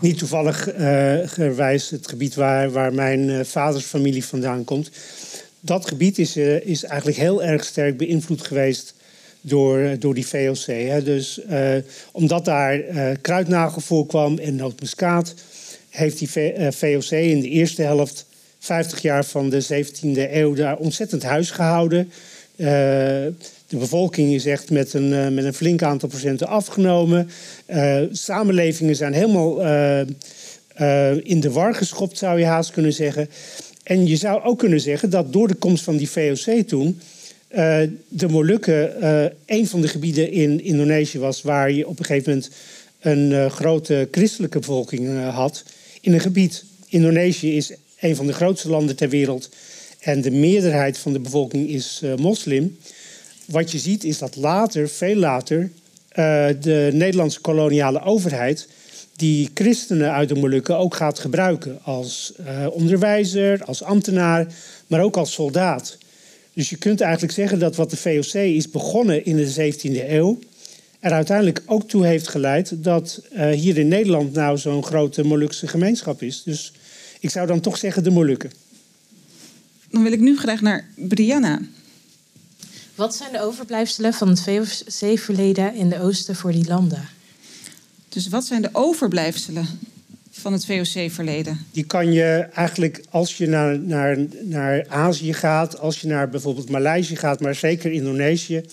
niet 0.00 0.18
toevallig 0.18 0.74
uh, 0.74 1.14
gewijs 1.24 1.90
het 1.90 2.08
gebied 2.08 2.34
waar, 2.34 2.70
waar 2.70 2.94
mijn 2.94 3.28
uh, 3.28 3.40
vaders 3.44 3.84
familie 3.84 4.24
vandaan 4.24 4.64
komt. 4.64 4.90
Dat 5.60 5.88
gebied 5.88 6.18
is, 6.18 6.36
uh, 6.36 6.66
is 6.66 6.84
eigenlijk 6.84 7.18
heel 7.18 7.42
erg 7.42 7.64
sterk 7.64 7.96
beïnvloed 7.96 8.46
geweest 8.46 8.94
door, 9.40 9.96
door 9.98 10.14
die 10.14 10.26
VOC. 10.26 10.66
Hè. 10.66 11.02
Dus 11.02 11.40
omdat 12.12 12.44
daar 12.44 12.78
kruidnagel 13.20 13.80
voorkwam 13.80 14.38
en 14.38 14.56
nootmuskaat, 14.56 15.34
heeft 15.88 16.18
die 16.18 16.28
VOC 16.70 17.10
in 17.10 17.40
de 17.40 17.48
eerste 17.48 17.82
helft, 17.82 18.26
50 18.62 19.02
jaar 19.02 19.24
van 19.24 19.50
de 19.50 19.64
17e 19.64 20.32
eeuw, 20.32 20.54
daar 20.54 20.76
ontzettend 20.76 21.22
huis 21.22 21.50
gehouden 21.50 22.12
de 23.72 23.78
bevolking 23.78 24.32
is 24.32 24.46
echt 24.46 24.70
met 24.70 24.94
een, 24.94 25.10
uh, 25.10 25.28
met 25.28 25.44
een 25.44 25.54
flink 25.54 25.82
aantal 25.82 26.08
procenten 26.08 26.46
afgenomen. 26.46 27.30
Uh, 27.66 28.00
samenlevingen 28.12 28.96
zijn 28.96 29.12
helemaal 29.12 29.60
in 31.22 31.40
de 31.40 31.50
war 31.50 31.74
geschopt, 31.74 32.18
zou 32.18 32.38
je 32.38 32.44
haast 32.44 32.70
kunnen 32.70 32.92
zeggen. 32.92 33.28
En 33.82 34.06
je 34.06 34.16
zou 34.16 34.42
ook 34.42 34.58
kunnen 34.58 34.80
zeggen 34.80 35.10
dat 35.10 35.32
door 35.32 35.48
de 35.48 35.54
komst 35.54 35.84
van 35.84 35.96
die 35.96 36.10
VOC 36.10 36.66
toen. 36.66 37.00
de 38.08 38.28
Molukken 38.28 39.04
een 39.46 39.66
van 39.66 39.80
de 39.80 39.88
gebieden 39.88 40.30
in 40.30 40.64
Indonesië 40.64 41.18
was 41.18 41.42
waar 41.42 41.72
je 41.72 41.88
op 41.88 41.98
een 41.98 42.04
gegeven 42.04 42.32
moment 42.32 42.50
een 43.00 43.50
grote 43.50 44.08
christelijke 44.10 44.58
bevolking 44.58 45.28
had. 45.30 45.64
In 46.00 46.12
een 46.12 46.20
gebied, 46.20 46.64
Indonesië 46.88 47.56
is 47.56 47.72
een 48.02 48.16
van 48.16 48.26
de 48.26 48.32
grootste 48.32 48.68
landen 48.68 48.96
ter 48.96 49.08
wereld 49.08 49.48
en 49.98 50.20
de 50.20 50.30
meerderheid 50.30 50.98
van 50.98 51.12
de 51.12 51.20
bevolking 51.20 51.68
is 51.68 52.02
moslim 52.16 52.76
wat 53.52 53.70
je 53.70 53.78
ziet 53.78 54.04
is 54.04 54.18
dat 54.18 54.36
later, 54.36 54.88
veel 54.88 55.16
later, 55.16 55.60
uh, 55.60 55.66
de 56.60 56.90
Nederlandse 56.92 57.40
koloniale 57.40 58.02
overheid 58.02 58.68
die 59.16 59.50
christenen 59.54 60.12
uit 60.12 60.28
de 60.28 60.34
Molukken 60.34 60.76
ook 60.76 60.94
gaat 60.94 61.18
gebruiken 61.18 61.78
als 61.82 62.32
uh, 62.40 62.66
onderwijzer, 62.70 63.64
als 63.64 63.82
ambtenaar, 63.82 64.46
maar 64.86 65.00
ook 65.00 65.16
als 65.16 65.32
soldaat. 65.32 65.98
Dus 66.54 66.70
je 66.70 66.76
kunt 66.76 67.00
eigenlijk 67.00 67.32
zeggen 67.32 67.58
dat 67.58 67.76
wat 67.76 67.90
de 67.90 67.96
VOC 67.96 68.34
is 68.34 68.70
begonnen 68.70 69.24
in 69.24 69.36
de 69.36 69.72
17e 69.72 70.10
eeuw, 70.10 70.38
er 71.00 71.12
uiteindelijk 71.12 71.62
ook 71.66 71.88
toe 71.88 72.06
heeft 72.06 72.28
geleid 72.28 72.84
dat 72.84 73.22
hier 73.52 73.78
in 73.78 73.88
Nederland 73.88 74.32
nou 74.32 74.58
zo'n 74.58 74.84
grote 74.84 75.24
Molukse 75.24 75.66
gemeenschap 75.66 76.22
is. 76.22 76.42
Dus 76.42 76.72
ik 77.22 77.30
zou 77.30 77.46
dan 77.46 77.60
toch 77.60 77.76
zeggen 77.76 78.04
de 78.04 78.10
Molukken. 78.10 78.52
Dan 79.90 80.02
wil 80.02 80.12
ik 80.12 80.20
nu 80.20 80.38
graag 80.38 80.60
naar 80.60 80.88
Brianna. 80.96 81.60
Wat 82.94 83.14
zijn 83.14 83.32
de 83.32 83.40
overblijfselen 83.40 84.14
van 84.14 84.28
het 84.28 84.40
VOC-verleden 84.40 85.74
in 85.74 85.88
de 85.88 86.00
oosten 86.00 86.36
voor 86.36 86.52
die 86.52 86.66
landen? 86.66 87.08
Dus 88.08 88.28
wat 88.28 88.44
zijn 88.44 88.62
de 88.62 88.68
overblijfselen 88.72 89.66
van 90.30 90.52
het 90.52 90.66
VOC-verleden? 90.66 91.66
Die 91.72 91.84
kan 91.84 92.12
je 92.12 92.48
eigenlijk, 92.54 93.04
als 93.10 93.36
je 93.36 93.46
naar, 93.46 93.78
naar, 93.78 94.18
naar 94.42 94.88
Azië 94.88 95.32
gaat, 95.32 95.78
als 95.78 96.00
je 96.00 96.06
naar 96.06 96.28
bijvoorbeeld 96.28 96.70
Maleisië 96.70 97.16
gaat, 97.16 97.40
maar 97.40 97.54
zeker 97.54 97.92
Indonesië, 97.92 98.64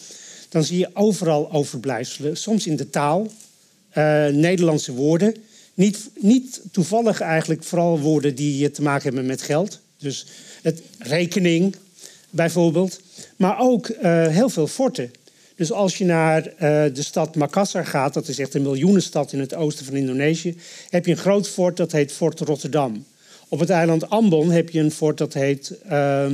dan 0.50 0.64
zie 0.64 0.78
je 0.78 0.90
overal 0.94 1.52
overblijfselen. 1.52 2.38
Soms 2.38 2.68
in 2.68 2.76
de 2.76 2.90
taal, 2.90 3.32
uh, 3.98 4.28
Nederlandse 4.28 4.94
woorden. 4.94 5.36
Niet, 5.80 6.10
niet 6.16 6.62
toevallig 6.72 7.22
eigenlijk 7.22 7.64
vooral 7.64 8.00
woorden 8.00 8.36
die 8.36 8.72
te 8.72 8.82
maken 8.82 9.04
hebben 9.04 9.26
met 9.26 9.42
geld. 9.42 9.80
Dus 9.98 10.26
het 10.62 10.82
rekening 10.98 11.76
bijvoorbeeld. 12.30 13.02
Maar 13.36 13.60
ook 13.60 13.90
uh, 13.90 14.28
heel 14.28 14.50
veel 14.50 14.68
forten. 14.68 15.12
Dus 15.56 15.72
als 15.72 15.98
je 15.98 16.06
naar 16.06 16.48
uh, 16.48 16.54
de 16.62 16.92
stad 16.94 17.36
Makassar 17.36 17.86
gaat, 17.86 18.14
dat 18.14 18.28
is 18.28 18.40
echt 18.40 18.54
een 18.54 18.62
miljoenenstad 18.62 19.34
in 19.34 19.40
het 19.40 19.56
oosten 19.56 19.86
van 19.86 19.96
Indonesië, 19.96 20.58
heb 20.90 21.06
je 21.06 21.12
een 21.12 21.18
groot 21.18 21.48
fort 21.48 21.78
dat 21.78 21.92
heet 21.92 22.12
Fort 22.12 22.40
Rotterdam. 22.40 23.06
Op 23.48 23.60
het 23.60 23.70
eiland 23.70 24.10
Ambon 24.10 24.52
heb 24.52 24.70
je 24.70 24.80
een 24.80 24.92
fort 24.92 25.18
dat 25.18 25.34
heet, 25.34 25.74
uh, 25.92 26.28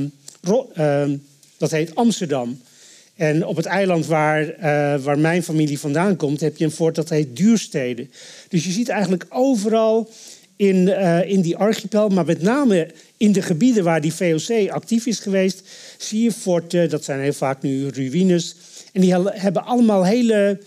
dat 1.56 1.70
heet 1.70 1.94
Amsterdam. 1.94 2.60
En 3.16 3.46
op 3.46 3.56
het 3.56 3.66
eiland 3.66 4.06
waar, 4.06 4.44
uh, 4.44 5.02
waar 5.04 5.18
mijn 5.18 5.42
familie 5.42 5.78
vandaan 5.78 6.16
komt, 6.16 6.40
heb 6.40 6.56
je 6.56 6.64
een 6.64 6.70
fort 6.70 6.94
dat 6.94 7.08
heet 7.08 7.36
Duurstede. 7.36 8.06
Dus 8.48 8.64
je 8.64 8.70
ziet 8.70 8.88
eigenlijk 8.88 9.26
overal 9.28 10.10
in, 10.56 10.76
uh, 10.76 11.30
in 11.30 11.40
die 11.40 11.56
archipel, 11.56 12.08
maar 12.08 12.24
met 12.24 12.42
name 12.42 12.90
in 13.16 13.32
de 13.32 13.42
gebieden 13.42 13.84
waar 13.84 14.00
die 14.00 14.14
VOC 14.14 14.68
actief 14.68 15.06
is 15.06 15.18
geweest, 15.18 15.62
zie 15.98 16.22
je 16.22 16.32
forten, 16.32 16.90
dat 16.90 17.04
zijn 17.04 17.20
heel 17.20 17.32
vaak 17.32 17.62
nu 17.62 17.88
ruïnes. 17.88 18.56
En 18.92 19.00
die 19.00 19.14
hebben 19.14 19.64
allemaal 19.64 20.04
hele, 20.04 20.58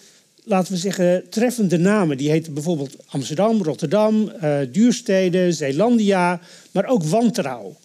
laten 0.43 0.73
we 0.73 0.79
zeggen, 0.79 1.23
treffende 1.29 1.77
namen. 1.77 2.17
Die 2.17 2.29
heten 2.29 2.53
bijvoorbeeld 2.53 2.95
Amsterdam, 3.05 3.63
Rotterdam, 3.63 4.31
uh, 4.43 4.57
Duurstede, 4.71 5.51
Zeelandia, 5.51 6.39
maar 6.71 6.85
ook 6.85 7.03
Wantrouw. 7.03 7.75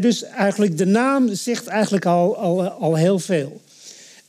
Dus 0.00 0.22
eigenlijk 0.22 0.78
de 0.78 0.86
naam 0.86 1.34
zegt 1.34 1.66
eigenlijk 1.66 2.06
al, 2.06 2.36
al, 2.36 2.68
al 2.68 2.94
heel 2.96 3.18
veel. 3.18 3.60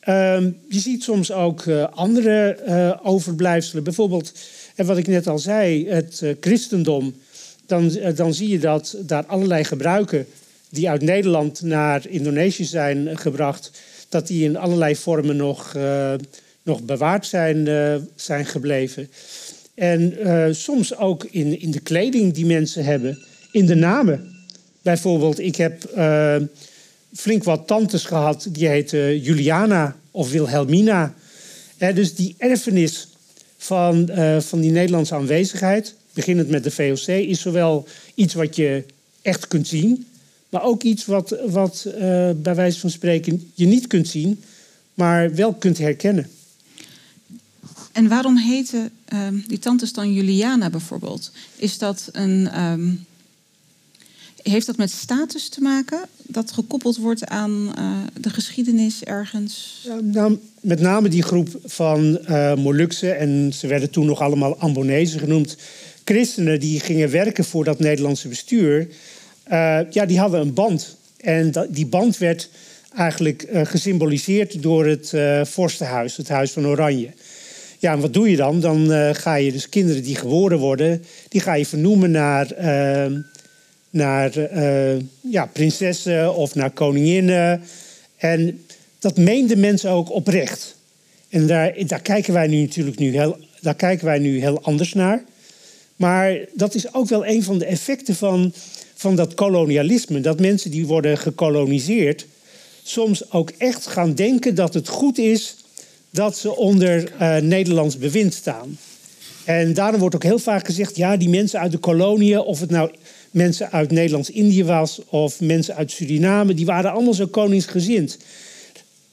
Um, 0.07 0.57
je 0.69 0.79
ziet 0.79 1.03
soms 1.03 1.31
ook 1.31 1.65
uh, 1.65 1.87
andere 1.91 2.57
uh, 2.67 2.91
overblijfselen. 3.03 3.83
Bijvoorbeeld, 3.83 4.31
en 4.75 4.85
wat 4.85 4.97
ik 4.97 5.07
net 5.07 5.27
al 5.27 5.39
zei, 5.39 5.89
het 5.89 6.23
christendom 6.39 7.13
dan, 7.65 7.95
eh, 7.95 8.15
dan 8.15 8.33
zie 8.33 8.49
je 8.49 8.59
dat 8.59 8.97
daar 8.99 9.25
allerlei 9.25 9.63
gebruiken 9.63 10.25
die 10.69 10.89
uit 10.89 11.01
Nederland 11.01 11.61
naar 11.61 12.07
Indonesië 12.07 12.63
zijn 12.63 13.17
gebracht, 13.17 13.71
dat 14.09 14.27
die 14.27 14.43
in 14.43 14.57
allerlei 14.57 14.95
vormen 14.95 15.35
nog, 15.35 15.75
nog 16.63 16.81
bewaard 16.81 17.25
zijn, 17.25 17.67
zijn 18.15 18.45
gebleven. 18.45 19.09
En 19.73 20.15
soms 20.55 20.97
ook 20.97 21.23
in, 21.23 21.61
in 21.61 21.71
de 21.71 21.79
kleding 21.79 22.33
die 22.33 22.45
mensen 22.45 22.85
hebben, 22.85 23.17
in 23.51 23.65
de 23.65 23.75
namen. 23.75 24.35
Bijvoorbeeld, 24.81 25.39
ik 25.39 25.55
heb 25.55 25.83
flink 27.13 27.43
wat 27.43 27.67
tantes 27.67 28.05
gehad 28.05 28.47
die 28.49 28.67
heten 28.67 29.19
Juliana 29.19 29.95
of 30.11 30.31
Wilhelmina. 30.31 31.13
dus 31.77 32.15
die 32.15 32.35
erfenis 32.37 33.07
van, 33.57 34.09
uh, 34.09 34.39
van 34.39 34.61
die 34.61 34.71
Nederlandse 34.71 35.15
aanwezigheid, 35.15 35.93
beginnend 36.13 36.49
met 36.49 36.63
de 36.63 36.71
VOC, 36.71 37.07
is 37.07 37.41
zowel 37.41 37.87
iets 38.15 38.33
wat 38.33 38.55
je 38.55 38.83
echt 39.21 39.47
kunt 39.47 39.67
zien, 39.67 40.07
maar 40.49 40.63
ook 40.63 40.83
iets 40.83 41.05
wat, 41.05 41.37
wat 41.45 41.83
uh, 41.87 41.93
bij 42.35 42.55
wijze 42.55 42.79
van 42.79 42.89
spreken 42.89 43.51
je 43.53 43.65
niet 43.65 43.87
kunt 43.87 44.07
zien, 44.07 44.43
maar 44.93 45.35
wel 45.35 45.53
kunt 45.53 45.77
herkennen. 45.77 46.29
En 47.91 48.07
waarom 48.07 48.37
heette 48.37 48.89
uh, 49.13 49.27
die 49.47 49.59
tantes 49.59 49.93
dan 49.93 50.13
Juliana 50.13 50.69
bijvoorbeeld? 50.69 51.31
Is 51.55 51.77
dat 51.77 52.09
een. 52.11 52.61
Um, 52.61 53.07
heeft 54.43 54.65
dat 54.65 54.77
met 54.77 54.91
status 54.91 55.49
te 55.49 55.61
maken? 55.61 55.99
Dat 56.23 56.51
gekoppeld 56.51 56.97
wordt 56.97 57.25
aan 57.25 57.73
uh, 57.77 57.91
de 58.21 58.29
geschiedenis 58.29 59.03
ergens? 59.03 59.87
Nou, 60.01 60.37
met 60.61 60.79
name 60.79 61.09
die 61.09 61.23
groep 61.23 61.59
van 61.65 62.19
uh, 62.29 62.55
Molukse, 62.55 63.11
en 63.11 63.53
ze 63.53 63.67
werden 63.67 63.89
toen 63.89 64.05
nog 64.05 64.21
allemaal 64.21 64.57
Ambonezen 64.57 65.19
genoemd, 65.19 65.57
christenen 66.03 66.59
die 66.59 66.79
gingen 66.79 67.11
werken 67.11 67.43
voor 67.43 67.63
dat 67.63 67.79
Nederlandse 67.79 68.27
bestuur. 68.27 68.87
Uh, 69.51 69.79
ja, 69.89 70.05
die 70.05 70.19
hadden 70.19 70.41
een 70.41 70.53
band. 70.53 70.97
En 71.17 71.51
dat, 71.51 71.75
die 71.75 71.85
band 71.85 72.17
werd 72.17 72.49
eigenlijk 72.95 73.47
gesymboliseerd 73.51 74.61
door 74.61 74.85
het 74.85 75.13
vorstenhuis, 75.47 76.17
het 76.17 76.29
Huis 76.29 76.51
van 76.51 76.67
Oranje. 76.67 77.09
Ja, 77.79 77.93
en 77.93 77.99
wat 77.99 78.13
doe 78.13 78.29
je 78.29 78.35
dan? 78.35 78.59
Dan 78.59 78.89
ga 79.15 79.35
je 79.35 79.51
dus 79.51 79.69
kinderen 79.69 80.03
die 80.03 80.15
geboren 80.15 80.57
worden, 80.57 81.03
die 81.27 81.41
ga 81.41 81.53
je 81.53 81.65
vernoemen 81.65 82.11
naar, 82.11 82.47
naar 83.89 84.37
uh, 84.37 85.01
ja, 85.21 85.45
prinsessen 85.45 86.35
of 86.35 86.55
naar 86.55 86.71
koninginnen. 86.71 87.61
En 88.17 88.65
dat 88.99 89.17
meenden 89.17 89.59
mensen 89.59 89.89
ook 89.89 90.11
oprecht. 90.11 90.75
En 91.29 91.47
daar, 91.47 91.73
daar 91.87 92.01
kijken 92.01 92.33
wij 92.33 92.47
nu 92.47 92.61
natuurlijk 92.61 92.99
nu 92.99 93.11
heel, 93.11 93.37
daar 93.61 93.75
kijken 93.75 94.05
wij 94.05 94.19
nu 94.19 94.39
heel 94.39 94.61
anders 94.61 94.93
naar. 94.93 95.23
Maar 95.95 96.37
dat 96.53 96.75
is 96.75 96.93
ook 96.93 97.09
wel 97.09 97.25
een 97.25 97.43
van 97.43 97.57
de 97.57 97.65
effecten 97.65 98.15
van, 98.15 98.53
van 98.95 99.15
dat 99.15 99.33
kolonialisme. 99.33 100.21
Dat 100.21 100.39
mensen 100.39 100.71
die 100.71 100.85
worden 100.85 101.17
gekoloniseerd 101.17 102.25
soms 102.83 103.31
ook 103.31 103.49
echt 103.57 103.87
gaan 103.87 104.13
denken 104.13 104.55
dat 104.55 104.73
het 104.73 104.87
goed 104.87 105.17
is 105.17 105.55
dat 106.09 106.37
ze 106.37 106.55
onder 106.55 107.11
uh, 107.21 107.37
Nederlands 107.37 107.97
bewind 107.97 108.33
staan. 108.33 108.77
En 109.45 109.73
daarom 109.73 109.99
wordt 109.99 110.15
ook 110.15 110.23
heel 110.23 110.39
vaak 110.39 110.65
gezegd: 110.65 110.95
ja, 110.95 111.17
die 111.17 111.29
mensen 111.29 111.59
uit 111.59 111.71
de 111.71 111.77
koloniën, 111.77 112.39
of 112.39 112.59
het 112.59 112.69
nou 112.69 112.91
mensen 113.31 113.71
uit 113.71 113.91
Nederlands-Indië 113.91 114.63
was 114.63 115.01
of 115.05 115.41
mensen 115.41 115.75
uit 115.75 115.91
Suriname, 115.91 116.53
die 116.53 116.65
waren 116.65 116.91
allemaal 116.91 117.13
zo 117.13 117.27
koningsgezind. 117.27 118.17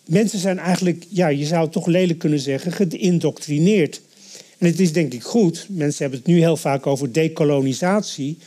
Mensen 0.07 0.39
zijn 0.39 0.59
eigenlijk, 0.59 1.05
ja, 1.09 1.29
je 1.29 1.47
zou 1.47 1.63
het 1.63 1.73
toch 1.73 1.87
lelijk 1.87 2.19
kunnen 2.19 2.41
zeggen, 2.41 2.73
geïndoctrineerd. 2.73 4.01
En 4.59 4.67
het 4.67 4.81
is 4.81 4.93
denk 4.93 5.13
ik 5.13 5.23
goed, 5.23 5.67
mensen 5.69 6.03
hebben 6.03 6.19
het 6.19 6.29
nu 6.29 6.39
heel 6.39 6.57
vaak 6.57 6.87
over 6.87 7.13
dekolonisatie, 7.13 8.39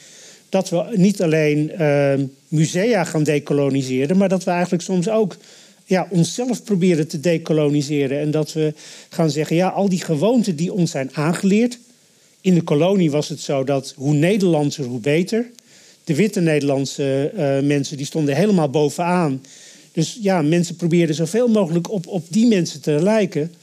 dat 0.49 0.69
we 0.69 0.93
niet 0.95 1.21
alleen 1.21 1.71
uh, 1.79 2.13
musea 2.47 3.03
gaan 3.03 3.23
dekoloniseren, 3.23 4.17
maar 4.17 4.29
dat 4.29 4.43
we 4.43 4.51
eigenlijk 4.51 4.83
soms 4.83 5.09
ook 5.09 5.37
ja, 5.85 6.07
onszelf 6.09 6.63
proberen 6.63 7.07
te 7.07 7.19
dekoloniseren. 7.19 8.19
En 8.19 8.31
dat 8.31 8.53
we 8.53 8.73
gaan 9.09 9.29
zeggen, 9.29 9.55
ja, 9.55 9.67
al 9.67 9.89
die 9.89 10.03
gewoonten 10.03 10.55
die 10.55 10.73
ons 10.73 10.91
zijn 10.91 11.09
aangeleerd. 11.13 11.79
In 12.41 12.53
de 12.53 12.61
kolonie 12.61 13.11
was 13.11 13.29
het 13.29 13.39
zo 13.39 13.63
dat 13.63 13.93
hoe 13.95 14.13
Nederlandser, 14.13 14.85
hoe 14.85 14.99
beter. 14.99 15.49
De 16.09 16.15
witte 16.15 16.41
Nederlandse 16.41 17.31
uh, 17.35 17.67
mensen 17.67 17.97
die 17.97 18.05
stonden 18.05 18.35
helemaal 18.35 18.69
bovenaan. 18.69 19.41
Dus 19.91 20.17
ja, 20.21 20.41
mensen 20.41 20.75
probeerden 20.75 21.15
zoveel 21.15 21.47
mogelijk 21.47 21.91
op, 21.91 22.07
op 22.07 22.25
die 22.29 22.47
mensen 22.47 22.81
te 22.81 22.91
lijken. 22.91 23.53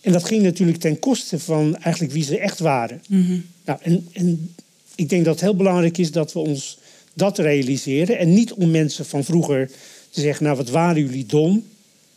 En 0.00 0.12
dat 0.12 0.24
ging 0.24 0.42
natuurlijk 0.42 0.78
ten 0.78 0.98
koste 0.98 1.38
van 1.38 1.76
eigenlijk 1.76 2.14
wie 2.14 2.24
ze 2.24 2.38
echt 2.38 2.58
waren. 2.58 3.02
Mm 3.08 3.26
-hmm. 3.26 3.44
nou, 3.64 3.78
en, 3.82 4.08
en 4.12 4.54
ik 4.94 5.08
denk 5.08 5.24
dat 5.24 5.34
het 5.34 5.42
heel 5.42 5.56
belangrijk 5.56 5.98
is 5.98 6.10
dat 6.10 6.32
we 6.32 6.38
ons 6.38 6.78
dat 7.14 7.38
realiseren. 7.38 8.18
En 8.18 8.34
niet 8.34 8.52
om 8.52 8.70
mensen 8.70 9.06
van 9.06 9.24
vroeger 9.24 9.70
te 10.10 10.20
zeggen, 10.20 10.44
nou 10.44 10.56
wat 10.56 10.70
waren 10.70 11.02
jullie 11.02 11.26
dom. 11.26 11.64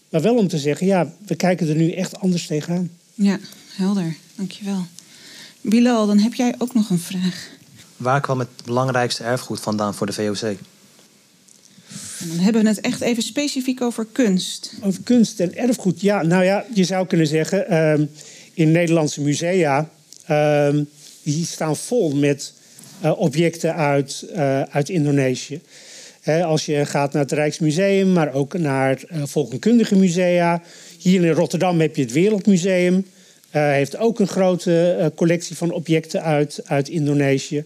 Maar 0.10 0.21
wel 0.21 0.36
om 0.36 0.47
te 0.47 0.57
zeggen, 0.57 0.88
ja, 0.88 1.13
we 1.27 1.36
kijken 1.36 1.69
er 1.69 1.75
nu 1.75 1.91
echt 1.91 2.19
anders 2.19 2.47
tegenaan. 2.47 2.89
Ja, 3.13 3.39
helder. 3.75 4.15
Dankjewel. 4.36 4.86
Bilal, 5.62 6.07
dan 6.07 6.19
heb 6.19 6.33
jij 6.33 6.55
ook 6.57 6.73
nog 6.73 6.89
een 6.89 6.99
vraag. 6.99 7.55
Waar 7.97 8.21
kwam 8.21 8.39
het 8.39 8.49
belangrijkste 8.65 9.23
erfgoed 9.23 9.60
vandaan 9.60 9.93
voor 9.93 10.05
de 10.05 10.13
VOC? 10.13 10.41
En 12.19 12.27
dan 12.27 12.38
hebben 12.38 12.62
we 12.62 12.67
het 12.67 12.81
echt 12.81 13.01
even 13.01 13.23
specifiek 13.23 13.81
over 13.81 14.07
kunst. 14.12 14.73
Over 14.83 15.01
kunst 15.03 15.39
en 15.39 15.55
erfgoed. 15.55 16.01
Ja, 16.01 16.21
nou 16.21 16.43
ja, 16.43 16.65
je 16.73 16.83
zou 16.83 17.07
kunnen 17.07 17.27
zeggen, 17.27 17.65
uh, 17.69 18.07
in 18.53 18.71
Nederlandse 18.71 19.21
musea, 19.21 19.89
uh, 20.29 20.69
die 21.23 21.45
staan 21.45 21.75
vol 21.75 22.15
met 22.15 22.53
uh, 23.03 23.19
objecten 23.19 23.75
uit, 23.75 24.25
uh, 24.36 24.62
uit 24.62 24.89
Indonesië 24.89 25.62
als 26.33 26.65
je 26.65 26.86
gaat 26.86 27.13
naar 27.13 27.21
het 27.21 27.31
Rijksmuseum, 27.31 28.13
maar 28.13 28.33
ook 28.33 28.57
naar 28.57 29.03
uh, 29.12 29.21
volkenkundige 29.25 29.95
musea. 29.95 30.62
Hier 30.99 31.25
in 31.25 31.31
Rotterdam 31.31 31.79
heb 31.79 31.95
je 31.95 32.01
het 32.01 32.12
Wereldmuseum. 32.12 33.05
Uh, 33.51 33.71
heeft 33.71 33.97
ook 33.97 34.19
een 34.19 34.27
grote 34.27 34.97
uh, 34.99 35.05
collectie 35.15 35.57
van 35.57 35.71
objecten 35.71 36.23
uit, 36.23 36.62
uit 36.65 36.89
Indonesië. 36.89 37.63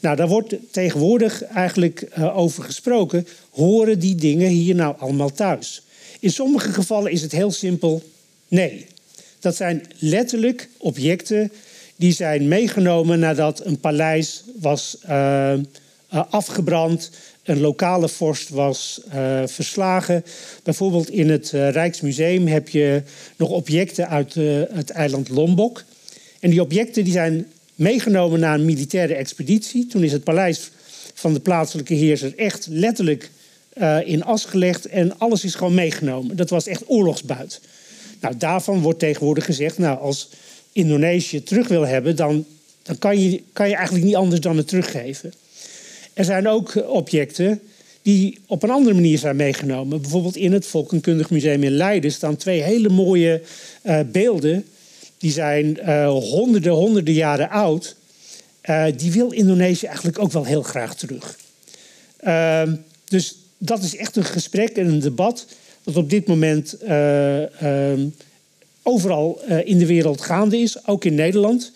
Nou, 0.00 0.16
daar 0.16 0.28
wordt 0.28 0.54
tegenwoordig 0.70 1.44
eigenlijk 1.44 2.08
over 2.34 2.64
gesproken. 2.64 3.26
Horen 3.50 3.98
die 3.98 4.14
dingen 4.14 4.48
hier 4.48 4.74
nou 4.74 4.94
allemaal 4.98 5.32
thuis? 5.32 5.82
In 6.20 6.30
sommige 6.30 6.72
gevallen 6.72 7.12
is 7.12 7.22
het 7.22 7.32
heel 7.32 7.50
simpel 7.50 8.02
nee. 8.48 8.86
Dat 9.40 9.56
zijn 9.56 9.86
letterlijk 9.98 10.68
objecten 10.78 11.52
die 11.96 12.12
zijn 12.12 12.48
meegenomen 12.48 13.18
nadat 13.18 13.64
een 13.64 13.80
paleis 13.80 14.44
was 14.60 14.98
afgebrand 16.08 17.10
een 17.42 17.60
lokale 17.60 18.08
vorst 18.08 18.48
was 18.48 19.00
uh, 19.14 19.42
verslagen. 19.46 20.24
Bijvoorbeeld 20.62 21.10
in 21.10 21.30
het 21.30 21.52
uh, 21.54 21.70
Rijksmuseum 21.70 22.46
heb 22.46 22.68
je 22.68 23.02
nog 23.36 23.50
objecten 23.50 24.08
uit 24.08 24.34
uh, 24.34 24.62
het 24.72 24.90
eiland 24.90 25.28
Lombok. 25.28 25.84
En 26.40 26.50
die 26.50 26.62
objecten 26.62 27.04
die 27.04 27.12
zijn 27.12 27.46
meegenomen 27.74 28.40
naar 28.40 28.54
een 28.54 28.64
militaire 28.64 29.14
expeditie. 29.14 29.86
Toen 29.86 30.02
is 30.02 30.12
het 30.12 30.24
paleis 30.24 30.70
van 31.14 31.32
de 31.32 31.40
plaatselijke 31.40 31.94
heerser 31.94 32.32
echt 32.36 32.66
letterlijk 32.70 33.30
in 34.04 34.24
as 34.24 34.44
gelegd 34.44 34.86
en 34.86 35.18
alles 35.18 35.44
is 35.44 35.54
gewoon 35.54 35.74
meegenomen. 35.74 36.36
Dat 36.36 36.50
was 36.50 36.66
echt 36.66 36.82
oorlogsbuit. 36.86 37.60
Nou, 38.20 38.36
daarvan 38.36 38.80
wordt 38.80 38.98
tegenwoordig 38.98 39.44
gezegd, 39.44 39.78
nou, 39.78 39.98
als 39.98 40.28
Indonesië 40.72 41.42
terug 41.42 41.68
wil 41.68 41.86
hebben, 41.86 42.16
dan, 42.16 42.44
dan 42.82 42.98
kan, 42.98 43.20
je, 43.20 43.42
kan 43.52 43.68
je 43.68 43.74
eigenlijk 43.74 44.04
niet 44.04 44.14
anders 44.14 44.40
dan 44.40 44.56
het 44.56 44.68
teruggeven. 44.68 45.32
Er 46.14 46.24
zijn 46.24 46.48
ook 46.48 46.88
objecten 46.88 47.60
die 48.02 48.38
op 48.46 48.62
een 48.62 48.70
andere 48.70 48.94
manier 48.94 49.18
zijn 49.18 49.36
meegenomen. 49.36 50.00
Bijvoorbeeld 50.00 50.36
in 50.36 50.52
het 50.52 50.66
Volkenkundig 50.66 51.30
Museum 51.30 51.62
in 51.62 51.70
Leiden 51.70 52.12
staan 52.12 52.36
twee 52.36 52.62
hele 52.62 52.88
mooie 52.88 53.42
uh, 53.82 54.00
beelden. 54.12 54.64
Die 55.18 55.32
zijn 55.32 55.78
uh, 55.80 56.08
honderden, 56.08 56.72
honderden 56.72 57.14
jaren 57.14 57.50
oud. 57.50 57.96
Die 58.96 59.12
wil 59.12 59.30
Indonesië 59.30 59.86
eigenlijk 59.86 60.18
ook 60.18 60.32
wel 60.32 60.44
heel 60.44 60.62
graag 60.62 60.94
terug. 60.94 61.38
Ehm, 62.16 62.74
dus 63.04 63.36
dat 63.58 63.82
is 63.82 63.96
echt 63.96 64.16
een 64.16 64.24
gesprek 64.24 64.76
en 64.76 64.86
een 64.86 65.00
debat 65.00 65.46
dat 65.82 65.96
op 65.96 66.10
dit 66.10 66.26
moment 66.26 66.76
ehm, 66.78 68.06
overal 68.82 69.40
in 69.64 69.78
de 69.78 69.86
wereld 69.86 70.20
gaande 70.20 70.58
is, 70.58 70.86
ook 70.86 71.04
in 71.04 71.14
Nederland. 71.14 71.72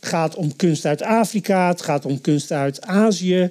Het 0.00 0.08
gaat 0.08 0.34
om 0.34 0.56
kunst 0.56 0.84
uit 0.84 1.02
Afrika, 1.02 1.68
het 1.68 1.82
gaat 1.82 2.04
om 2.04 2.20
kunst 2.20 2.52
uit 2.52 2.82
Azië. 2.82 3.50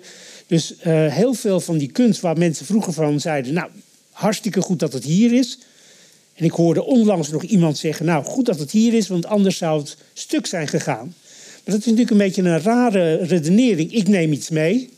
Dus 0.49 0.73
uh, 0.73 1.13
heel 1.13 1.33
veel 1.33 1.59
van 1.59 1.77
die 1.77 1.91
kunst 1.91 2.21
waar 2.21 2.37
mensen 2.37 2.65
vroeger 2.65 2.93
van 2.93 3.19
zeiden... 3.19 3.53
nou, 3.53 3.69
hartstikke 4.11 4.61
goed 4.61 4.79
dat 4.79 4.93
het 4.93 5.03
hier 5.03 5.33
is. 5.33 5.57
En 6.33 6.45
ik 6.45 6.51
hoorde 6.51 6.83
onlangs 6.83 7.29
nog 7.29 7.43
iemand 7.43 7.77
zeggen... 7.77 8.05
nou, 8.05 8.23
goed 8.23 8.45
dat 8.45 8.59
het 8.59 8.71
hier 8.71 8.93
is, 8.93 9.07
want 9.07 9.25
anders 9.25 9.57
zou 9.57 9.79
het 9.79 9.97
stuk 10.13 10.45
zijn 10.45 10.67
gegaan. 10.67 11.13
Maar 11.35 11.75
dat 11.75 11.77
is 11.77 11.85
natuurlijk 11.85 12.09
een 12.09 12.17
beetje 12.17 12.41
een 12.41 12.61
rare 12.61 13.15
redenering. 13.15 13.93
Ik 13.93 14.07
neem 14.07 14.31
iets 14.31 14.49
mee... 14.49 14.89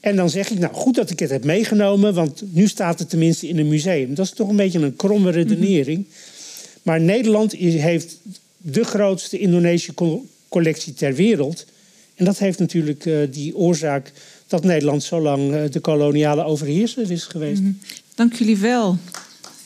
En 0.00 0.16
dan 0.16 0.30
zeg 0.30 0.50
ik, 0.50 0.58
nou 0.58 0.74
goed 0.74 0.94
dat 0.94 1.10
ik 1.10 1.18
het 1.18 1.30
heb 1.30 1.44
meegenomen, 1.44 2.14
want 2.14 2.42
nu 2.50 2.68
staat 2.68 2.98
het 2.98 3.10
tenminste 3.10 3.48
in 3.48 3.58
een 3.58 3.68
museum. 3.68 4.14
Dat 4.14 4.26
is 4.26 4.32
toch 4.32 4.48
een 4.48 4.56
beetje 4.56 4.78
een 4.78 4.96
kromme 4.96 5.30
redenering. 5.30 5.98
Mm 5.98 6.04
-hmm. 6.04 6.80
Maar 6.82 7.00
Nederland 7.00 7.52
heeft 7.52 8.16
de 8.56 8.84
grootste 8.84 9.38
Indonesische 9.38 10.20
collectie 10.48 10.94
ter 10.94 11.14
wereld. 11.14 11.66
En 12.14 12.24
dat 12.24 12.38
heeft 12.38 12.58
natuurlijk 12.58 13.04
uh, 13.04 13.18
die 13.30 13.56
oorzaak 13.56 14.12
dat 14.50 14.64
Nederland 14.64 15.02
zo 15.02 15.20
lang 15.20 15.54
uh, 15.54 15.70
de 15.70 15.80
koloniale 15.80 16.44
overheerser 16.44 17.10
is 17.10 17.24
geweest. 17.24 17.60
Mm 17.60 17.66
-hmm. 17.66 17.80
Dank 18.14 18.34
jullie 18.34 18.56
wel, 18.56 18.98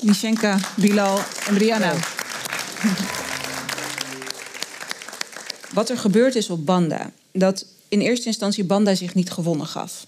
Mishenka, 0.02 0.58
Bilal 0.76 1.18
en 1.48 1.54
Brianna. 1.54 1.92
Ja. 1.92 1.98
Wat 5.72 5.90
er 5.90 5.98
gebeurd 5.98 6.34
is 6.34 6.50
op 6.50 6.66
Banda, 6.66 7.10
dat 7.32 7.66
in 7.88 8.00
eerste 8.00 8.26
instantie 8.26 8.64
Banda 8.64 8.94
zich 8.94 9.14
niet 9.14 9.30
gewonnen 9.30 9.66
gaf. 9.66 10.06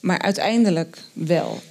Maar 0.00 0.18
uiteindelijk 0.18 0.98
wel. 1.12 1.62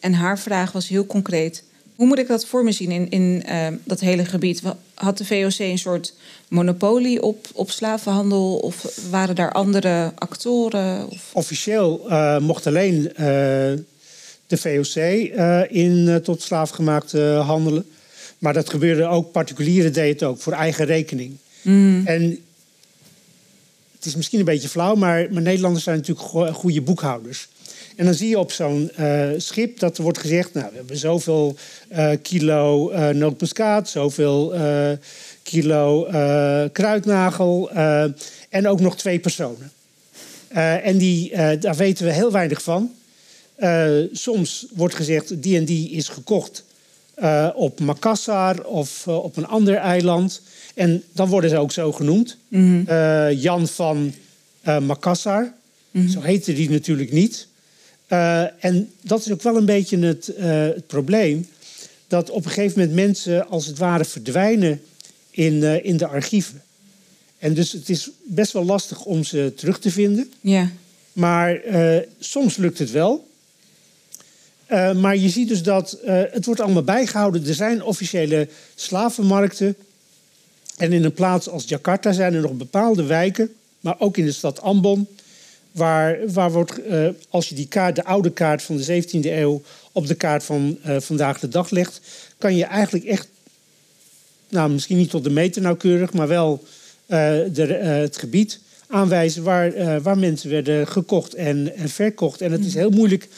En 0.00 0.12
haar 0.12 0.38
vraag 0.38 0.72
was 0.72 0.88
heel 0.88 1.06
concreet: 1.06 1.62
Hoe 2.00 2.08
moet 2.08 2.18
ik 2.18 2.28
dat 2.28 2.46
voor 2.46 2.64
me 2.64 2.72
zien 2.72 2.90
in, 2.90 3.10
in 3.10 3.42
uh, 3.48 3.66
dat 3.84 4.00
hele 4.00 4.24
gebied? 4.24 4.62
Had 4.94 5.18
de 5.18 5.24
VOC 5.24 5.58
een 5.58 5.78
soort 5.78 6.14
monopolie 6.48 7.22
op, 7.22 7.46
op 7.52 7.70
slavenhandel? 7.70 8.56
Of 8.56 9.00
waren 9.10 9.34
daar 9.34 9.52
andere 9.52 10.12
actoren? 10.14 11.08
Of? 11.10 11.30
Officieel 11.32 12.06
uh, 12.08 12.38
mocht 12.38 12.66
alleen 12.66 12.94
uh, 12.94 13.16
de 14.46 14.56
VOC 14.56 14.94
in 15.70 16.20
tot 16.22 16.42
slaafgemaakte 16.42 17.20
handelen. 17.20 17.86
Maar 18.38 18.52
dat 18.52 18.70
gebeurde 18.70 19.04
ook, 19.04 19.32
particulieren 19.32 19.92
deden 19.92 20.12
het 20.12 20.22
ook, 20.22 20.40
voor 20.40 20.52
eigen 20.52 20.84
rekening. 20.84 21.36
Mm. 21.62 22.06
En 22.06 22.22
het 23.94 24.04
is 24.04 24.16
misschien 24.16 24.38
een 24.38 24.44
beetje 24.44 24.68
flauw, 24.68 24.94
maar, 24.94 25.32
maar 25.32 25.42
Nederlanders 25.42 25.84
zijn 25.84 25.96
natuurlijk 25.96 26.54
goede 26.54 26.80
boekhouders. 26.80 27.48
En 28.00 28.06
dan 28.06 28.14
zie 28.14 28.28
je 28.28 28.38
op 28.38 28.52
zo'n 28.52 28.90
uh, 29.00 29.28
schip 29.36 29.78
dat 29.78 29.96
er 29.96 30.02
wordt 30.02 30.18
gezegd: 30.18 30.54
Nou, 30.54 30.66
we 30.70 30.76
hebben 30.76 30.96
zoveel 30.96 31.56
uh, 31.92 32.10
kilo 32.22 32.92
uh, 32.92 33.08
nootmuskaat, 33.08 33.88
zoveel 33.88 34.54
kilo 35.42 36.08
kruidnagel 36.72 37.70
en 38.48 38.68
ook 38.68 38.80
nog 38.80 38.96
twee 38.96 39.18
personen. 39.18 39.72
en 40.82 40.98
die, 40.98 41.36
daar 41.58 41.76
weten 41.76 42.04
we 42.04 42.12
heel 42.12 42.32
weinig 42.32 42.62
van. 42.62 42.90
soms 44.12 44.66
wordt 44.74 44.94
gezegd: 44.94 45.42
die 45.42 45.56
en 45.56 45.64
die 45.64 45.90
is 45.90 46.08
gekocht 46.08 46.64
op 47.54 47.80
Makassar 47.80 48.64
of 48.64 49.08
op 49.08 49.36
een 49.36 49.46
ander 49.46 49.74
eiland. 49.74 50.42
En 50.74 51.02
dan 51.12 51.28
worden 51.28 51.50
ze 51.50 51.58
ook 51.58 51.72
zo 51.72 51.92
genoemd. 51.92 52.36
Mm 52.48 52.86
-hmm. 52.86 53.30
Jan 53.32 53.68
van 53.68 54.14
Makassar. 54.62 55.52
Mm 55.90 56.00
-hmm. 56.00 56.10
Zo 56.10 56.20
heette 56.20 56.52
die 56.52 56.70
natuurlijk 56.70 57.12
niet. 57.12 57.48
Uh, 58.12 58.64
en 58.64 58.92
dat 59.00 59.20
is 59.20 59.32
ook 59.32 59.42
wel 59.42 59.56
een 59.56 59.64
beetje 59.64 59.98
het, 59.98 60.32
uh, 60.38 60.44
het, 60.62 60.86
probleem. 60.86 61.48
Dat 62.06 62.30
op 62.30 62.44
een 62.44 62.50
gegeven 62.50 62.78
moment 62.78 62.96
mensen 62.96 63.48
als 63.48 63.66
het 63.66 63.78
ware 63.78 64.04
verdwijnen 64.04 64.82
in, 65.30 65.54
uh, 65.54 65.84
in 65.84 65.96
de 65.96 66.06
archieven. 66.06 66.62
En 67.38 67.54
dus 67.54 67.72
het 67.72 67.88
is 67.88 68.10
best 68.22 68.52
wel 68.52 68.64
lastig 68.64 69.04
om 69.04 69.24
ze 69.24 69.52
terug 69.56 69.78
te 69.78 69.90
vinden. 69.90 70.32
Ja. 70.40 70.70
Maar 71.12 71.60
soms 72.18 72.56
lukt 72.56 72.78
het 72.78 72.90
wel. 72.90 73.28
maar 74.96 75.16
je 75.16 75.28
ziet 75.28 75.48
dus 75.48 75.62
dat 75.62 75.98
het 76.04 76.44
wordt 76.44 76.60
allemaal 76.60 76.82
bijgehouden. 76.82 77.46
Er 77.46 77.54
zijn 77.54 77.82
officiële 77.82 78.48
slavenmarkten. 78.74 79.76
En 80.76 80.92
in 80.92 81.04
een 81.04 81.12
plaats 81.12 81.48
als 81.48 81.64
Jakarta 81.64 82.12
zijn 82.12 82.34
er 82.34 82.40
nog 82.40 82.52
bepaalde 82.52 83.04
wijken, 83.04 83.52
maar 83.80 83.96
ook 83.98 84.16
in 84.16 84.24
de 84.24 84.32
stad 84.32 84.60
Ambon, 84.60 85.06
Waar, 85.72 86.18
waar 86.32 86.52
wordt, 86.52 86.86
uh, 86.86 87.08
als 87.28 87.48
je 87.48 87.54
die 87.54 87.68
kaart, 87.68 87.96
de 87.96 88.04
oude 88.04 88.30
kaart 88.30 88.62
van 88.62 88.76
de 88.76 89.02
17e 89.02 89.08
eeuw 89.22 89.62
op 89.92 90.06
de 90.06 90.14
kaart 90.14 90.44
van 90.44 90.78
uh, 90.86 90.96
vandaag 91.00 91.40
de 91.40 91.48
dag 91.48 91.70
legt, 91.70 92.00
kan 92.38 92.56
je 92.56 92.64
eigenlijk 92.64 93.04
echt, 93.04 93.28
nou 94.48 94.70
misschien 94.70 94.96
niet 94.96 95.10
tot 95.10 95.24
de 95.24 95.30
meter 95.30 95.62
nauwkeurig, 95.62 96.12
maar 96.12 96.28
wel 96.28 96.62
uh, 96.62 97.16
de, 97.52 97.66
het 97.82 98.16
gebied 98.16 98.60
aanwijzen 98.86 99.42
waar, 99.42 100.02
waar 100.02 100.18
mensen 100.18 100.50
werden 100.50 100.86
gekocht 100.86 101.34
en, 101.34 101.76
en 101.76 101.88
verkocht. 101.88 102.40
En 102.40 102.52
het 102.52 102.64
is 102.64 102.74
heel 102.74 102.90
moeilijk 102.90 103.28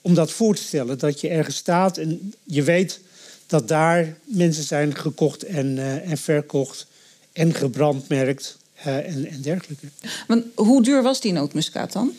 om 0.00 0.14
dat 0.14 0.30
voor 0.30 0.54
te 0.54 0.62
stellen, 0.62 0.98
dat 0.98 1.20
je 1.20 1.28
ergens 1.28 1.56
staat 1.56 1.98
en 1.98 2.32
je 2.44 2.62
weet 2.62 3.00
dat 3.46 3.68
daar 3.68 4.16
mensen 4.24 4.64
zijn 4.64 4.96
gekocht 4.96 5.42
en, 5.42 5.78
en 6.04 6.18
verkocht 6.18 6.86
en 7.32 7.54
gebrandmerkt 7.54 8.56
en, 8.84 9.26
en, 9.26 9.40
dergelijke. 9.42 9.86
Want 10.26 10.44
hoe 10.54 10.82
duur 10.82 11.02
was 11.02 11.20
die 11.20 11.32
nootmuskaat 11.32 11.92
dan? 11.92 12.12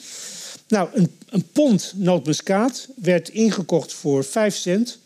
Nou, 0.67 0.89
een, 0.93 1.11
een 1.29 1.47
pond 1.51 1.93
nootmuskaat 1.95 2.87
werd 2.95 3.29
ingekocht 3.29 3.93
voor 3.93 4.23
5 4.23 4.55
cent. 4.55 4.97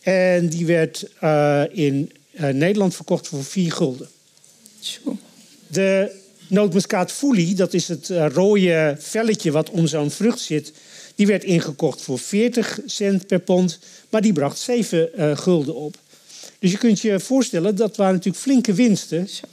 En 0.00 0.48
die 0.48 0.66
werd 0.66 1.10
uh, 1.22 1.62
in 1.72 2.12
uh, 2.32 2.48
Nederland 2.48 2.94
verkocht 2.94 3.28
voor 3.28 3.44
4 3.44 3.72
gulden. 3.72 4.08
Tjoe. 4.80 5.16
De 5.66 6.12
nootmuskaat 6.48 7.12
foelie, 7.12 7.54
dat 7.54 7.74
is 7.74 7.88
het 7.88 8.08
rode 8.08 8.96
velletje 8.98 9.50
wat 9.50 9.70
om 9.70 9.86
zo'n 9.86 10.10
vrucht 10.10 10.40
zit... 10.40 10.72
die 11.14 11.26
werd 11.26 11.44
ingekocht 11.44 12.02
voor 12.02 12.18
40 12.18 12.78
cent 12.86 13.26
per 13.26 13.38
pond, 13.38 13.78
maar 14.10 14.20
die 14.20 14.32
bracht 14.32 14.58
7 14.58 15.10
gulden 15.38 15.74
op. 15.74 15.96
Dus 16.58 16.70
je 16.70 16.78
kunt 16.78 17.00
je 17.00 17.20
voorstellen, 17.20 17.76
dat 17.76 17.96
waren 17.96 18.14
natuurlijk 18.14 18.42
flinke 18.42 18.72
winsten... 18.74 19.28
Zo. 19.28 19.44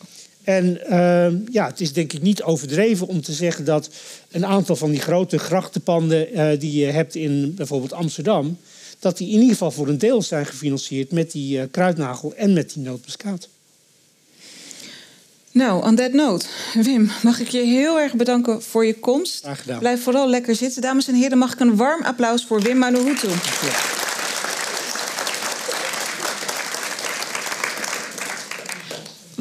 En 0.44 0.80
uh, 0.90 1.54
ja, 1.54 1.68
het 1.68 1.82
is 1.82 1.94
denk 1.94 2.14
ik 2.14 2.22
niet 2.22 2.44
overdreven 2.44 3.08
om 3.08 3.22
te 3.22 3.34
zeggen 3.34 3.66
dat 3.66 3.90
een 4.32 4.46
aantal 4.46 4.76
van 4.76 4.92
die 4.92 5.00
grote 5.00 5.38
grachtenpanden 5.38 6.34
uh, 6.34 6.60
die 6.60 6.80
je 6.80 6.86
hebt 6.86 7.16
in 7.16 7.54
bijvoorbeeld 7.56 7.94
Amsterdam, 7.94 8.58
dat 9.00 9.18
die 9.18 9.28
in 9.28 9.34
ieder 9.34 9.50
geval 9.50 9.72
voor 9.72 9.88
een 9.88 9.98
deel 9.98 10.22
zijn 10.22 10.46
gefinancierd 10.46 11.12
met 11.12 11.32
die 11.32 11.58
uh, 11.58 11.64
kruidnagel 11.72 12.34
en 12.36 12.54
met 12.54 12.74
die 12.74 12.84
nootmuskaat. 12.84 13.48
Nou, 15.52 15.86
on 15.86 15.96
that 15.96 16.14
note, 16.14 16.46
Wim, 16.74 17.12
mag 17.24 17.40
ik 17.40 17.48
je 17.48 17.62
heel 17.62 18.00
erg 18.00 18.14
bedanken 18.14 18.62
voor 18.62 18.86
je 18.86 19.00
komst. 19.00 19.44
Graag 19.44 19.62
gedaan. 19.62 19.80
Blijf 19.80 20.04
vooral 20.04 20.30
lekker 20.30 20.56
zitten. 20.56 20.82
Dames 20.82 21.08
en 21.08 21.16
heren, 21.16 21.38
mag 21.38 21.54
ik 21.54 21.60
een 21.60 21.76
warm 21.76 22.04
applaus 22.04 22.46
voor 22.46 22.62
Wim 22.62 22.78
Manuhutu. 22.78 23.28
Ja. 23.28 24.03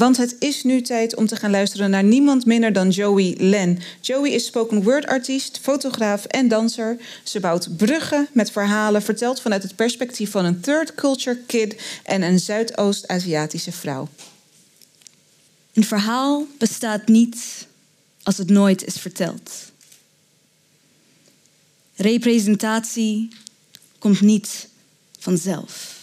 Want 0.02 0.16
het 0.16 0.36
is 0.38 0.62
nu 0.62 0.80
tijd 0.80 1.16
om 1.16 1.26
te 1.26 1.36
gaan 1.36 1.50
luisteren 1.50 1.90
naar 1.90 2.04
niemand 2.04 2.46
minder 2.46 2.72
dan 2.72 2.90
Joey 2.90 3.34
Len. 3.38 3.78
Joey 4.00 4.30
is 4.30 4.46
spoken 4.46 4.82
word 4.82 5.06
artiest, 5.06 5.58
fotograaf 5.58 6.24
en 6.24 6.48
danser. 6.48 6.96
Ze 7.22 7.40
bouwt 7.40 7.76
bruggen 7.76 8.28
met 8.32 8.50
verhalen, 8.50 9.02
verteld 9.02 9.40
vanuit 9.40 9.62
het 9.62 9.76
perspectief 9.76 10.30
van 10.30 10.44
een 10.44 10.60
third 10.60 10.94
culture 10.94 11.38
kid 11.46 11.82
en 12.04 12.22
een 12.22 12.38
Zuidoost-Aziatische 12.38 13.72
vrouw. 13.72 14.08
Een 15.72 15.84
verhaal 15.84 16.46
bestaat 16.58 17.06
niet 17.08 17.66
als 18.22 18.38
het 18.38 18.50
nooit 18.50 18.84
is 18.84 18.96
verteld. 18.96 19.50
Representatie 21.94 23.28
komt 23.98 24.20
niet 24.20 24.68
vanzelf. 25.18 26.01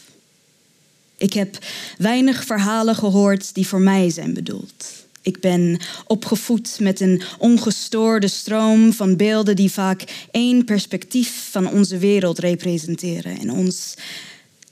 Ik 1.19 1.33
heb 1.33 1.57
weinig 1.97 2.45
verhalen 2.45 2.95
gehoord 2.95 3.53
die 3.53 3.67
voor 3.67 3.81
mij 3.81 4.09
zijn 4.09 4.33
bedoeld. 4.33 4.85
Ik 5.21 5.39
ben 5.39 5.79
opgevoed 6.07 6.79
met 6.79 6.99
een 6.99 7.21
ongestoorde 7.37 8.27
stroom 8.27 8.93
van 8.93 9.15
beelden 9.15 9.55
die 9.55 9.71
vaak 9.71 10.27
één 10.31 10.65
perspectief 10.65 11.47
van 11.51 11.67
onze 11.67 11.97
wereld 11.97 12.39
representeren 12.39 13.39
en 13.39 13.51
ons 13.51 13.93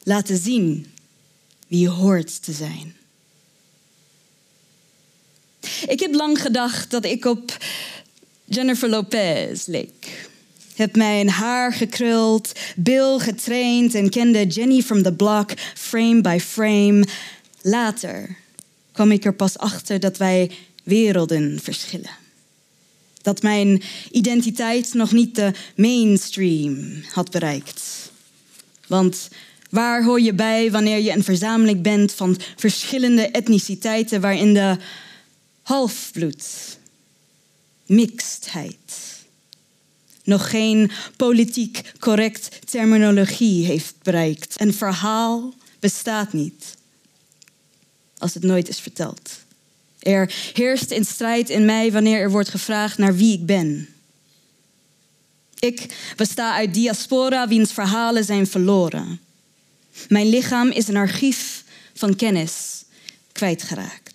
laten 0.03 0.37
zien 0.37 0.85
wie 1.67 1.89
hoort 1.89 2.43
te 2.43 2.51
zijn. 2.51 2.95
Ik 5.87 5.99
heb 5.99 6.13
lang 6.13 6.41
gedacht 6.41 6.91
dat 6.91 7.05
ik 7.05 7.25
op 7.25 7.57
Jennifer 8.45 8.89
Lopez 8.89 9.65
leek 9.65 10.29
heb 10.77 10.95
mijn 10.95 11.29
haar 11.29 11.73
gekruld, 11.73 12.51
Bill 12.75 13.19
getraind 13.19 13.95
en 13.95 14.09
kende 14.09 14.45
Jenny 14.45 14.81
from 14.81 15.03
the 15.03 15.13
block 15.13 15.51
frame 15.73 16.21
by 16.21 16.37
frame. 16.41 17.05
Later 17.61 18.35
kwam 18.91 19.11
ik 19.11 19.25
er 19.25 19.33
pas 19.33 19.57
achter 19.57 19.99
dat 19.99 20.17
wij 20.17 20.51
werelden 20.83 21.59
verschillen. 21.63 22.09
Dat 23.21 23.41
mijn 23.41 23.81
identiteit 24.11 24.93
nog 24.93 25.11
niet 25.11 25.35
de 25.35 25.51
mainstream 25.75 27.03
had 27.11 27.31
bereikt. 27.31 28.11
Want 28.87 29.29
waar 29.69 30.03
hoor 30.03 30.21
je 30.21 30.33
bij 30.33 30.71
wanneer 30.71 30.99
je 30.99 31.11
een 31.11 31.23
verzameling 31.23 31.81
bent 31.81 32.13
van 32.13 32.37
verschillende 32.55 33.27
etniciteiten 33.27 34.21
waarin 34.21 34.53
de 34.53 34.77
halfbloed, 35.61 36.77
mixedheid, 37.85 39.16
nog 40.27 40.49
geen 40.49 40.91
politiek 41.15 41.81
correct 41.99 42.59
terminologie 42.69 43.65
heeft 43.65 43.95
bereikt. 44.03 44.61
Een 44.61 44.73
verhaal 44.73 45.53
bestaat 45.79 46.33
niet 46.33 46.75
als 48.17 48.33
het 48.33 48.43
nooit 48.43 48.69
is 48.69 48.79
verteld. 48.79 49.31
Er 49.99 50.33
heerst 50.53 50.91
een 50.91 51.05
strijd 51.05 51.49
in 51.49 51.65
mij 51.65 51.91
wanneer 51.91 52.19
er 52.19 52.31
wordt 52.31 52.49
gevraagd 52.49 52.97
naar 52.97 53.15
wie 53.15 53.33
ik 53.33 53.45
ben. 53.45 53.87
Ik 55.59 55.95
besta 56.15 56.53
uit 56.55 56.73
diaspora 56.73 57.47
wiens 57.47 57.73
verhalen 57.73 58.23
zijn 58.23 58.47
verloren. 58.47 59.19
Mijn 60.07 60.29
lichaam 60.29 60.69
is 60.69 60.87
een 60.87 60.95
archief 60.95 61.63
van 61.93 62.15
kennis 62.15 62.83
kwijtgeraakt. 63.31 64.06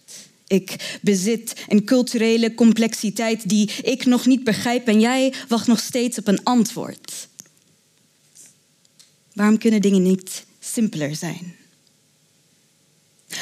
Ik 0.52 0.98
bezit 1.02 1.64
een 1.68 1.84
culturele 1.84 2.54
complexiteit 2.54 3.48
die 3.48 3.70
ik 3.82 4.04
nog 4.04 4.26
niet 4.26 4.44
begrijp 4.44 4.86
en 4.86 5.00
jij 5.00 5.34
wacht 5.48 5.66
nog 5.66 5.80
steeds 5.80 6.18
op 6.18 6.26
een 6.26 6.42
antwoord. 6.42 7.28
Waarom 9.32 9.58
kunnen 9.58 9.80
dingen 9.80 10.02
niet 10.02 10.46
simpeler 10.60 11.16
zijn? 11.16 11.61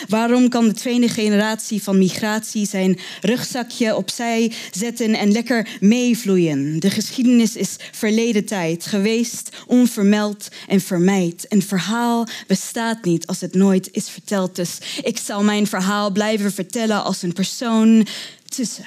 Waarom 0.09 0.49
kan 0.49 0.69
de 0.69 0.75
tweede 0.75 1.09
generatie 1.09 1.83
van 1.83 1.99
migratie 1.99 2.67
zijn 2.67 2.99
rugzakje 3.21 3.97
opzij 3.97 4.53
zetten 4.71 5.15
en 5.15 5.33
lekker 5.33 5.69
meevloeien? 5.81 6.81
De 6.81 6.91
geschiedenis 6.91 7.57
is 7.57 7.77
verleden 7.93 8.45
tijd, 8.45 8.87
geweest, 8.87 9.49
onvermeld 9.67 10.49
en 10.69 10.81
vermijd. 10.81 11.47
Een 11.49 11.63
verhaal 11.63 12.27
bestaat 12.47 13.05
niet 13.05 13.27
als 13.27 13.41
het 13.41 13.55
nooit 13.55 13.89
is 13.93 14.09
verteld. 14.09 14.57
Dus 14.57 14.79
ik 15.03 15.19
zal 15.19 15.43
mijn 15.43 15.67
verhaal 15.67 16.11
blijven 16.11 16.53
vertellen 16.53 17.05
als 17.05 17.23
een 17.23 17.33
persoon 17.33 18.07
tussen 18.49 18.85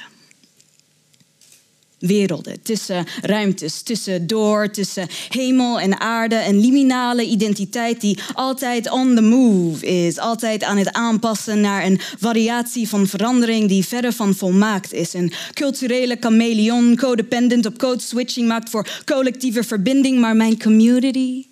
werelden, 2.08 2.62
tussen 2.62 3.06
ruimtes, 3.22 3.82
tussen 3.82 4.28
door, 4.28 4.70
tussen 4.70 5.08
hemel 5.30 5.80
en 5.80 6.00
aarde. 6.00 6.46
Een 6.46 6.60
liminale 6.60 7.26
identiteit 7.26 8.02
die 8.02 8.20
altijd 8.34 8.92
on 8.92 9.16
the 9.16 9.22
move 9.22 9.86
is, 9.86 10.18
altijd 10.18 10.64
aan 10.64 10.78
het 10.78 10.94
aanpassen 10.94 11.62
naar 11.62 11.86
een 11.86 12.00
variatie 12.20 12.90
van 12.90 13.08
verandering 13.08 13.68
die 13.68 13.86
verre 13.86 14.12
van 14.12 14.36
volmaakt 14.36 14.94
is. 14.94 15.14
Een 15.14 15.34
culturele 15.54 16.18
chameleon, 16.20 16.96
codependent 16.96 17.66
op 17.66 17.78
code 17.78 18.02
switching 18.02 18.48
maakt 18.48 18.70
voor 18.70 19.02
collectieve 19.06 19.64
verbinding, 19.64 20.20
maar 20.20 20.36
mijn 20.36 20.60
community 20.60 21.46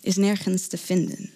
is 0.00 0.16
nergens 0.16 0.66
te 0.66 0.78
vinden. 0.78 1.30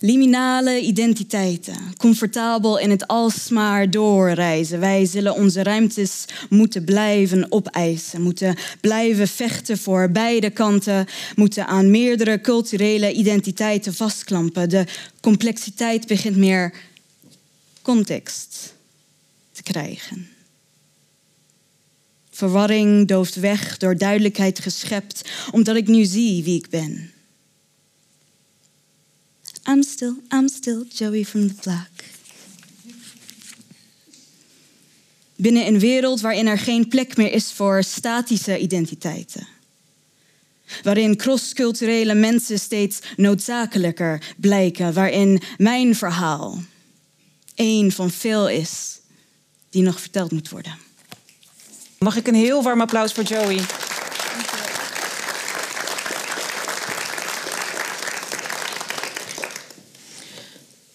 Liminale 0.00 0.80
identiteiten, 0.80 1.76
comfortabel 1.96 2.78
in 2.78 2.90
het 2.90 3.06
alsmaar 3.06 3.90
doorreizen. 3.90 4.80
Wij 4.80 5.06
zullen 5.06 5.34
onze 5.34 5.62
ruimtes 5.62 6.24
moeten 6.48 6.84
blijven 6.84 7.52
opeisen, 7.52 8.22
moeten 8.22 8.56
blijven 8.80 9.28
vechten 9.28 9.78
voor 9.78 10.10
beide 10.10 10.50
kanten, 10.50 11.06
moeten 11.34 11.66
aan 11.66 11.90
meerdere 11.90 12.40
culturele 12.40 13.12
identiteiten 13.12 13.94
vastklampen. 13.94 14.68
De 14.68 14.84
complexiteit 15.20 16.06
begint 16.06 16.36
meer 16.36 16.72
context 17.82 18.74
te 19.52 19.62
krijgen. 19.62 20.28
Verwarring 22.30 23.08
dooft 23.08 23.34
weg 23.34 23.76
door 23.76 23.96
duidelijkheid 23.96 24.58
geschept, 24.58 25.30
omdat 25.50 25.76
ik 25.76 25.86
nu 25.86 26.04
zie 26.04 26.44
wie 26.44 26.58
ik 26.58 26.68
ben. 26.70 27.12
I'm 29.68 29.82
still, 29.82 30.14
I'm 30.32 30.48
still 30.48 30.84
Joey 30.88 31.24
from 31.24 31.48
the 31.48 31.54
block. 31.54 31.88
Binnen 35.36 35.66
een 35.66 35.78
wereld 35.78 36.20
waarin 36.20 36.46
er 36.46 36.58
geen 36.58 36.88
plek 36.88 37.16
meer 37.16 37.32
is 37.32 37.52
voor 37.52 37.82
statische 37.82 38.58
identiteiten. 38.58 39.48
Waarin 40.82 41.16
crossculturele 41.16 42.14
mensen 42.14 42.58
steeds 42.58 42.98
noodzakelijker 43.16 44.34
blijken. 44.36 44.92
Waarin 44.92 45.42
mijn 45.56 45.94
verhaal 45.94 46.62
één 47.54 47.92
van 47.92 48.10
veel 48.10 48.48
is 48.48 49.00
die 49.70 49.82
nog 49.82 50.00
verteld 50.00 50.30
moet 50.30 50.48
worden. 50.48 50.78
Mag 51.98 52.16
ik 52.16 52.26
een 52.26 52.34
heel 52.34 52.62
warm 52.62 52.80
applaus 52.80 53.12
voor 53.12 53.24
Joey? 53.24 53.60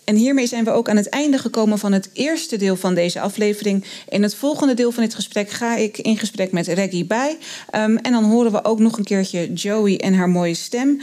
En 0.04 0.16
hiermee 0.16 0.48
zijn 0.48 0.64
we 0.64 0.72
ook 0.72 0.90
aan 0.90 0.98
het 0.98 1.10
einde 1.10 1.38
gekomen 1.38 1.80
van 1.80 1.92
het 1.92 2.10
eerste 2.14 2.58
deel 2.58 2.76
van 2.76 2.94
deze 2.94 3.20
aflevering. 3.20 3.86
In 4.10 4.24
het 4.24 4.36
volgende 4.36 4.74
deel 4.74 4.92
van 4.92 5.04
dit 5.04 5.16
gesprek 5.16 5.50
ga 5.50 5.76
ik 5.76 5.98
in 5.98 6.18
gesprek 6.18 6.52
met 6.52 6.68
Reggie 6.68 7.06
bij. 7.06 7.38
Um, 7.76 7.98
en 7.98 8.12
dan 8.12 8.24
horen 8.24 8.52
we 8.52 8.64
ook 8.64 8.80
nog 8.80 8.98
een 8.98 9.04
keertje 9.04 9.54
Joey 9.54 9.98
en 9.98 10.14
haar 10.14 10.30
mooie 10.30 10.54
stem. 10.54 11.02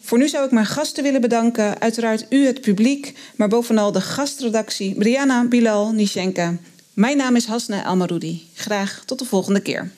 Voor 0.00 0.18
nu 0.18 0.28
zou 0.28 0.44
ik 0.44 0.50
mijn 0.50 0.66
gasten 0.66 1.02
willen 1.02 1.20
bedanken. 1.20 1.80
Uiteraard 1.80 2.26
u, 2.28 2.46
het 2.46 2.60
publiek, 2.60 3.14
maar 3.36 3.48
bovenal 3.48 3.92
de 3.92 4.00
gastredactie 4.00 4.94
Brianna, 4.94 5.44
Bilal, 5.44 5.92
Nishenka. 5.92 6.56
Mijn 6.94 7.16
naam 7.16 7.36
is 7.36 7.46
Hasna 7.46 7.84
Almaroudi. 7.84 8.48
Graag 8.54 9.02
tot 9.06 9.18
de 9.18 9.24
volgende 9.24 9.60
keer. 9.60 9.90